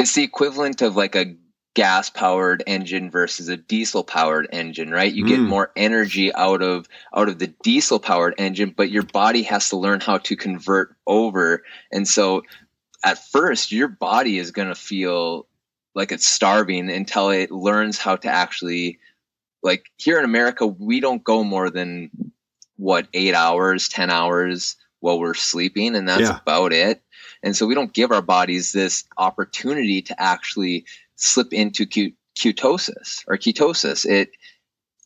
it's 0.00 0.14
the 0.14 0.24
equivalent 0.24 0.82
of 0.82 0.96
like 0.96 1.14
a 1.14 1.36
gas 1.74 2.10
powered 2.10 2.62
engine 2.66 3.10
versus 3.10 3.48
a 3.48 3.56
diesel 3.56 4.04
powered 4.04 4.48
engine 4.52 4.90
right 4.90 5.12
you 5.12 5.24
mm. 5.24 5.28
get 5.28 5.40
more 5.40 5.72
energy 5.76 6.32
out 6.34 6.62
of 6.62 6.86
out 7.16 7.28
of 7.28 7.38
the 7.38 7.48
diesel 7.62 7.98
powered 7.98 8.34
engine 8.36 8.72
but 8.76 8.90
your 8.90 9.02
body 9.02 9.42
has 9.42 9.68
to 9.68 9.76
learn 9.76 10.00
how 10.00 10.18
to 10.18 10.36
convert 10.36 10.94
over 11.06 11.62
and 11.92 12.06
so 12.06 12.42
at 13.04 13.18
first 13.30 13.72
your 13.72 13.88
body 13.88 14.38
is 14.38 14.50
going 14.50 14.68
to 14.68 14.74
feel 14.74 15.46
like 15.94 16.12
it's 16.12 16.26
starving 16.26 16.90
until 16.90 17.30
it 17.30 17.50
learns 17.50 17.98
how 17.98 18.14
to 18.14 18.28
actually 18.28 18.98
like 19.62 19.86
here 19.96 20.18
in 20.18 20.24
america 20.24 20.66
we 20.66 21.00
don't 21.00 21.24
go 21.24 21.42
more 21.42 21.70
than 21.70 22.10
what 22.76 23.08
eight 23.14 23.34
hours 23.34 23.88
ten 23.88 24.10
hours 24.10 24.76
while 25.00 25.18
we're 25.18 25.34
sleeping 25.34 25.96
and 25.96 26.08
that's 26.08 26.22
yeah. 26.22 26.38
about 26.40 26.72
it 26.72 27.02
and 27.44 27.54
so 27.54 27.66
we 27.66 27.74
don't 27.74 27.92
give 27.92 28.10
our 28.10 28.22
bodies 28.22 28.72
this 28.72 29.04
opportunity 29.18 30.00
to 30.02 30.20
actually 30.20 30.86
slip 31.14 31.52
into 31.52 31.84
ketosis 31.86 33.22
or 33.28 33.36
ketosis. 33.36 34.06
It, 34.06 34.30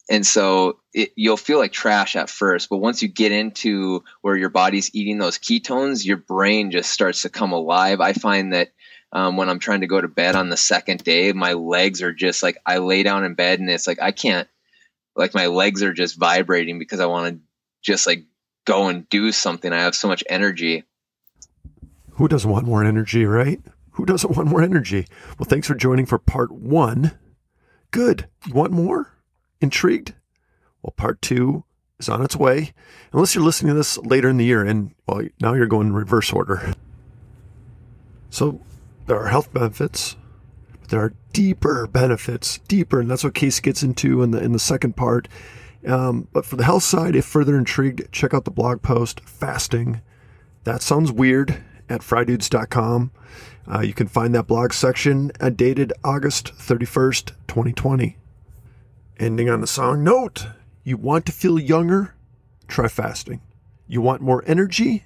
and 0.08 0.24
so 0.24 0.78
it, 0.94 1.10
you'll 1.16 1.36
feel 1.36 1.58
like 1.58 1.72
trash 1.72 2.14
at 2.14 2.30
first, 2.30 2.70
but 2.70 2.78
once 2.78 3.02
you 3.02 3.08
get 3.08 3.32
into 3.32 4.04
where 4.22 4.36
your 4.36 4.50
body's 4.50 4.94
eating 4.94 5.18
those 5.18 5.36
ketones, 5.36 6.06
your 6.06 6.16
brain 6.16 6.70
just 6.70 6.90
starts 6.90 7.22
to 7.22 7.28
come 7.28 7.52
alive. 7.52 8.00
I 8.00 8.12
find 8.12 8.52
that 8.52 8.72
um, 9.12 9.36
when 9.36 9.48
I'm 9.48 9.58
trying 9.58 9.80
to 9.80 9.88
go 9.88 10.00
to 10.00 10.06
bed 10.06 10.36
on 10.36 10.48
the 10.48 10.56
second 10.56 11.02
day, 11.02 11.32
my 11.32 11.54
legs 11.54 12.02
are 12.02 12.12
just 12.12 12.44
like 12.44 12.58
I 12.64 12.78
lay 12.78 13.02
down 13.02 13.24
in 13.24 13.34
bed 13.34 13.58
and 13.58 13.68
it's 13.68 13.88
like 13.88 14.00
I 14.00 14.12
can't, 14.12 14.48
like 15.16 15.34
my 15.34 15.48
legs 15.48 15.82
are 15.82 15.92
just 15.92 16.16
vibrating 16.16 16.78
because 16.78 17.00
I 17.00 17.06
want 17.06 17.34
to 17.34 17.40
just 17.82 18.06
like 18.06 18.22
go 18.64 18.86
and 18.86 19.08
do 19.08 19.32
something. 19.32 19.72
I 19.72 19.80
have 19.80 19.96
so 19.96 20.06
much 20.06 20.22
energy. 20.28 20.84
Who 22.18 22.26
doesn't 22.26 22.50
want 22.50 22.66
more 22.66 22.82
energy, 22.82 23.24
right? 23.24 23.60
Who 23.92 24.04
doesn't 24.04 24.36
want 24.36 24.48
more 24.48 24.60
energy? 24.60 25.06
Well, 25.38 25.46
thanks 25.48 25.68
for 25.68 25.76
joining 25.76 26.04
for 26.04 26.18
part 26.18 26.50
one. 26.50 27.16
Good. 27.92 28.26
You 28.44 28.54
want 28.54 28.72
more? 28.72 29.12
Intrigued? 29.60 30.14
Well, 30.82 30.94
part 30.96 31.22
two 31.22 31.62
is 32.00 32.08
on 32.08 32.20
its 32.20 32.34
way. 32.34 32.72
Unless 33.12 33.36
you're 33.36 33.44
listening 33.44 33.70
to 33.70 33.76
this 33.76 33.98
later 33.98 34.28
in 34.28 34.36
the 34.36 34.44
year, 34.44 34.64
and 34.64 34.96
well, 35.06 35.28
now 35.40 35.52
you're 35.52 35.68
going 35.68 35.86
in 35.86 35.92
reverse 35.92 36.32
order. 36.32 36.74
So 38.30 38.60
there 39.06 39.16
are 39.20 39.28
health 39.28 39.52
benefits, 39.52 40.16
but 40.80 40.90
there 40.90 41.00
are 41.00 41.14
deeper 41.32 41.86
benefits, 41.86 42.58
deeper, 42.66 42.98
and 42.98 43.08
that's 43.08 43.22
what 43.22 43.34
Casey 43.34 43.62
gets 43.62 43.84
into 43.84 44.24
in 44.24 44.32
the 44.32 44.42
in 44.42 44.50
the 44.50 44.58
second 44.58 44.96
part. 44.96 45.28
Um, 45.86 46.26
but 46.32 46.44
for 46.44 46.56
the 46.56 46.64
health 46.64 46.82
side, 46.82 47.14
if 47.14 47.24
further 47.24 47.56
intrigued, 47.56 48.10
check 48.10 48.34
out 48.34 48.44
the 48.44 48.50
blog 48.50 48.82
post 48.82 49.20
"Fasting." 49.20 50.00
That 50.64 50.82
sounds 50.82 51.12
weird 51.12 51.62
at 51.88 52.00
frydudes.com. 52.00 53.10
Uh, 53.70 53.80
you 53.80 53.92
can 53.92 54.08
find 54.08 54.34
that 54.34 54.46
blog 54.46 54.72
section 54.72 55.30
dated 55.56 55.92
August 56.02 56.54
31st, 56.56 57.32
2020. 57.46 58.16
Ending 59.18 59.50
on 59.50 59.60
the 59.60 59.66
song 59.66 60.04
note 60.04 60.46
you 60.84 60.96
want 60.96 61.26
to 61.26 61.32
feel 61.32 61.58
younger? 61.58 62.14
Try 62.66 62.88
fasting. 62.88 63.42
You 63.86 64.00
want 64.00 64.22
more 64.22 64.42
energy? 64.46 65.04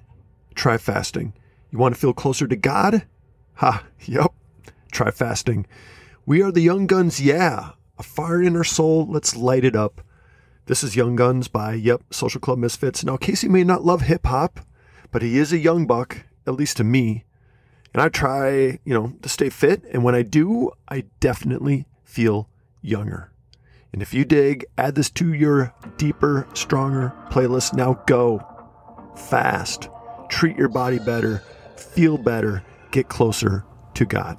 Try 0.55 0.79
fasting. 0.79 1.33
You 1.73 1.79
want 1.79 1.95
to 1.95 2.01
feel 2.01 2.12
closer 2.12 2.47
to 2.47 2.55
God? 2.55 3.05
Ha, 3.55 3.85
yep. 4.05 4.33
Try 4.92 5.11
fasting. 5.11 5.66
We 6.25 6.40
are 6.40 6.53
the 6.53 6.61
Young 6.61 6.87
Guns, 6.87 7.21
yeah. 7.21 7.71
A 7.99 8.03
fire 8.05 8.40
in 8.40 8.57
our 8.57 8.62
soul, 8.62 9.07
let's 9.09 9.35
light 9.35 9.64
it 9.64 9.75
up. 9.75 10.03
This 10.66 10.85
is 10.85 10.95
Young 10.95 11.16
Guns 11.16 11.49
by, 11.49 11.75
yep, 11.75 12.03
Social 12.11 12.40
Club 12.40 12.59
Misfits. 12.59 13.03
Now, 13.03 13.16
Casey 13.16 13.49
may 13.49 13.64
not 13.64 13.85
love 13.85 14.03
hip 14.03 14.27
hop, 14.27 14.61
but 15.11 15.23
he 15.23 15.37
is 15.37 15.53
a 15.53 15.59
young 15.59 15.87
buck 15.87 16.18
at 16.47 16.55
least 16.55 16.77
to 16.79 16.85
me. 16.85 17.25
And 17.95 18.03
I 18.03 18.09
try, 18.09 18.79
you 18.85 18.95
know, 18.95 19.13
to 19.23 19.29
stay 19.29 19.51
fit. 19.51 19.85
And 19.93 20.03
when 20.03 20.15
I 20.15 20.23
do, 20.23 20.71
I 20.89 21.05
definitely 21.21 21.87
feel 22.05 22.49
younger. 22.81 23.31
And 23.93 24.01
if 24.01 24.15
you 24.15 24.25
dig, 24.25 24.65
add 24.79 24.95
this 24.95 25.11
to 25.11 25.35
your 25.35 25.75
deeper, 25.99 26.47
stronger 26.55 27.13
playlist. 27.31 27.75
Now 27.75 28.03
go 28.07 28.47
fast, 29.15 29.89
treat 30.31 30.57
your 30.57 30.71
body 30.71 30.99
better, 30.99 31.43
feel 31.77 32.17
better, 32.17 32.65
get 32.91 33.09
closer 33.09 33.65
to 33.95 34.07
God. 34.07 34.39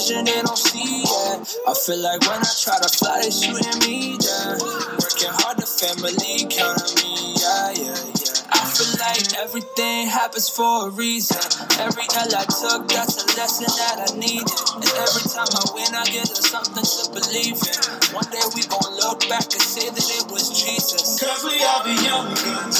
Vision 0.00 0.24
they 0.24 0.40
don't 0.42 0.56
see, 0.56 1.04
yeah. 1.04 1.44
I 1.68 1.74
feel 1.74 2.00
like 2.00 2.20
when 2.22 2.40
I 2.40 2.52
try 2.56 2.76
to 2.80 2.88
fly, 2.88 3.20
they 3.20 3.30
shooting 3.30 3.78
me 3.84 4.16
down. 4.16 4.56
Working 4.96 5.32
hard, 5.44 5.60
the 5.60 5.68
family 5.68 6.48
count 6.48 6.80
on 6.80 6.92
me, 6.96 7.36
yeah, 7.36 7.68
yeah, 7.76 8.00
yeah. 8.16 8.32
I 8.48 8.64
feel 8.64 8.92
like 8.96 9.28
everything 9.36 10.08
happens 10.08 10.48
for 10.48 10.88
a 10.88 10.90
reason. 10.90 11.40
Every 11.80 12.04
L 12.16 12.32
I 12.32 12.44
took, 12.48 12.88
that's 12.88 13.20
a 13.20 13.26
lesson 13.36 13.68
that 13.76 14.08
I 14.08 14.16
needed. 14.16 14.48
And 14.80 14.88
every 14.88 15.24
time 15.28 15.52
I 15.52 15.64
win, 15.76 15.92
I 15.92 16.04
get 16.08 16.28
something 16.28 16.84
to 16.84 17.02
believe 17.12 17.60
in. 17.60 17.80
One 18.16 18.28
day 18.32 18.44
we 18.56 18.64
gon' 18.64 18.92
look 19.04 19.20
back 19.28 19.52
and 19.52 19.64
say 19.64 19.88
that 19.88 20.06
it 20.16 20.32
was 20.32 20.48
Jesus. 20.48 21.20
Cause 21.20 21.44
we 21.44 21.60
are 21.60 21.84
the 21.84 21.94
young 22.00 22.32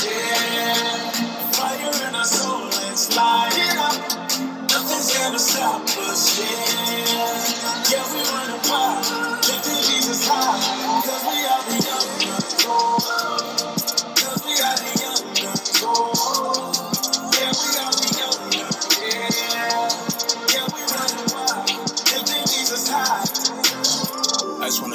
yeah. 0.08 1.12
Fire 1.52 2.08
in 2.08 2.14
our 2.14 2.24
soul, 2.24 2.64
let's 2.64 3.14
light 3.14 3.52
it 3.52 3.76
up. 3.76 4.49
Gonna 5.22 5.38
stop 5.38 5.82
us, 5.84 6.40
yeah. 6.40 7.92
Yeah, 7.92 8.04
we 8.12 8.20
run 8.22 8.60
wild, 8.70 9.06
lifting 9.46 9.82
Jesus 9.88 10.26
high. 10.28 11.02
Cause 11.04 11.24
we 11.28 11.38
are 11.46 11.64
the 11.70 11.78
young 11.86 12.99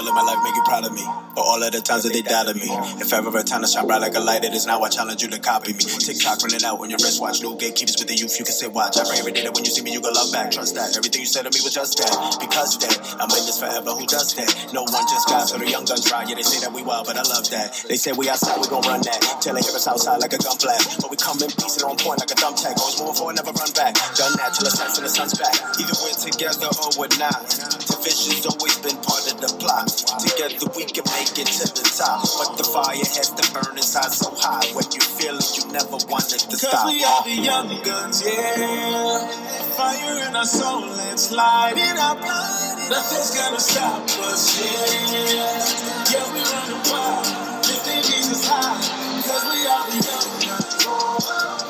I 0.06 0.14
live 0.14 0.22
my 0.22 0.22
life, 0.22 0.44
make 0.46 0.54
you 0.54 0.62
proud 0.62 0.86
of 0.86 0.94
me. 0.94 1.02
But 1.34 1.42
all 1.42 1.58
of 1.58 1.72
the 1.74 1.82
times 1.82 2.06
that 2.06 2.14
they 2.14 2.22
doubted 2.22 2.62
me. 2.62 2.70
If 3.02 3.10
ever 3.10 3.34
a 3.34 3.42
time 3.42 3.66
to 3.66 3.68
shine 3.68 3.90
bright 3.90 4.06
like 4.06 4.14
a 4.14 4.22
light, 4.22 4.46
it 4.46 4.54
is 4.54 4.70
now. 4.70 4.86
I 4.86 4.90
challenge 4.94 5.26
you 5.26 5.34
to 5.34 5.42
copy 5.42 5.74
me. 5.74 5.82
TikTok 5.82 6.46
running 6.46 6.62
out 6.62 6.78
on 6.78 6.94
your 6.94 7.02
wristwatch. 7.02 7.42
No 7.42 7.58
gatekeepers 7.58 7.98
with 7.98 8.08
the 8.08 8.14
youth. 8.14 8.38
You 8.38 8.46
can 8.46 8.54
say 8.54 8.70
watch. 8.70 9.02
I 9.02 9.04
pray 9.04 9.18
every 9.18 9.34
day 9.34 9.50
that 9.50 9.58
when 9.58 9.66
you 9.66 9.74
see 9.74 9.82
me, 9.82 9.98
you 9.98 10.00
go 10.00 10.14
love 10.14 10.30
back. 10.30 10.54
Trust 10.54 10.78
that. 10.78 10.94
Everything 10.94 11.26
you 11.26 11.28
said 11.28 11.50
to 11.50 11.52
me 11.52 11.58
was 11.66 11.74
just 11.74 11.98
that. 11.98 12.14
Because 12.38 12.78
that. 12.86 12.94
I'm 13.18 13.34
in 13.34 13.44
this 13.50 13.58
forever. 13.58 13.98
Who 13.98 14.06
does 14.06 14.38
that? 14.38 14.48
No 14.78 14.86
one 14.86 15.04
just 15.10 15.26
got. 15.26 15.50
So 15.50 15.58
the 15.58 15.66
young 15.66 15.90
guns 15.90 16.06
ride. 16.14 16.30
Yeah, 16.30 16.38
they 16.38 16.46
say 16.46 16.62
that 16.62 16.70
we 16.70 16.86
wild, 16.86 17.10
but 17.10 17.18
I 17.18 17.26
love 17.26 17.50
that. 17.50 17.74
They 17.90 17.98
say 17.98 18.14
we 18.14 18.30
outside, 18.30 18.62
we 18.62 18.70
gon' 18.70 18.86
run 18.86 19.02
that. 19.10 19.42
Till 19.42 19.58
they 19.58 19.66
hear 19.66 19.74
us 19.74 19.90
outside 19.90 20.22
like 20.22 20.38
a 20.38 20.40
gun 20.40 20.56
blast. 20.62 21.02
But 21.02 21.10
we 21.10 21.18
come 21.18 21.42
in 21.42 21.50
peace 21.50 21.82
and 21.82 21.90
on 21.90 21.98
point 21.98 22.22
like 22.22 22.32
a 22.32 22.38
thumbtack. 22.38 22.78
Always 22.78 22.96
moving 23.02 23.18
forward, 23.18 23.36
never 23.42 23.52
run 23.52 23.74
back. 23.74 23.98
Done 24.16 24.38
that 24.38 24.54
till 24.54 24.70
the 24.70 24.72
sun's 24.72 25.02
and 25.02 25.04
the 25.04 25.12
sun's 25.12 25.36
back. 25.36 25.58
Either 25.82 25.96
we're 26.00 26.16
together 26.16 26.70
or 26.80 26.94
we're 26.96 27.12
not. 27.18 27.44
Division's 27.84 28.46
always 28.48 28.78
been 28.80 28.96
part 29.04 29.26
of 29.28 29.42
the 29.42 29.50
plot. 29.60 29.90
Together 30.04 30.68
we 30.76 30.84
can 30.86 31.06
make 31.16 31.38
it 31.40 31.48
to 31.48 31.66
the 31.72 31.86
top. 31.96 32.22
But 32.22 32.58
the 32.58 32.66
fire 32.68 32.98
has 33.00 33.32
to 33.32 33.44
burn 33.54 33.78
inside 33.78 34.12
so 34.12 34.32
high. 34.36 34.68
When 34.76 34.86
you 34.92 35.00
feel 35.00 35.38
it, 35.40 35.50
you 35.58 35.72
never 35.72 35.98
want 36.12 36.34
it 36.36 36.44
to 36.44 36.58
Cause 36.58 36.68
stop. 36.68 36.88
We 36.92 37.04
are 37.04 37.24
the 37.24 37.38
young 37.40 37.70
guns, 37.84 38.24
yeah. 38.26 39.32
Fire 39.80 40.28
in 40.28 40.36
our 40.36 40.46
soul, 40.46 40.82
let's 41.00 41.32
light 41.32 41.76
it 41.78 41.98
up. 41.98 42.20
Nothing's 42.90 43.32
gonna 43.40 43.60
stop 43.60 44.04
us, 44.28 44.44
yeah. 44.60 46.12
Yeah, 46.12 46.28
we 46.34 46.42
run 46.44 46.72
wild, 46.92 47.28
lifting 47.68 48.04
Jesus 48.04 48.44
high. 48.48 48.76
Cause 49.24 49.44
we 49.48 49.60
are 49.68 49.86
the 49.92 50.00
young 50.04 50.32
guns. 50.44 51.65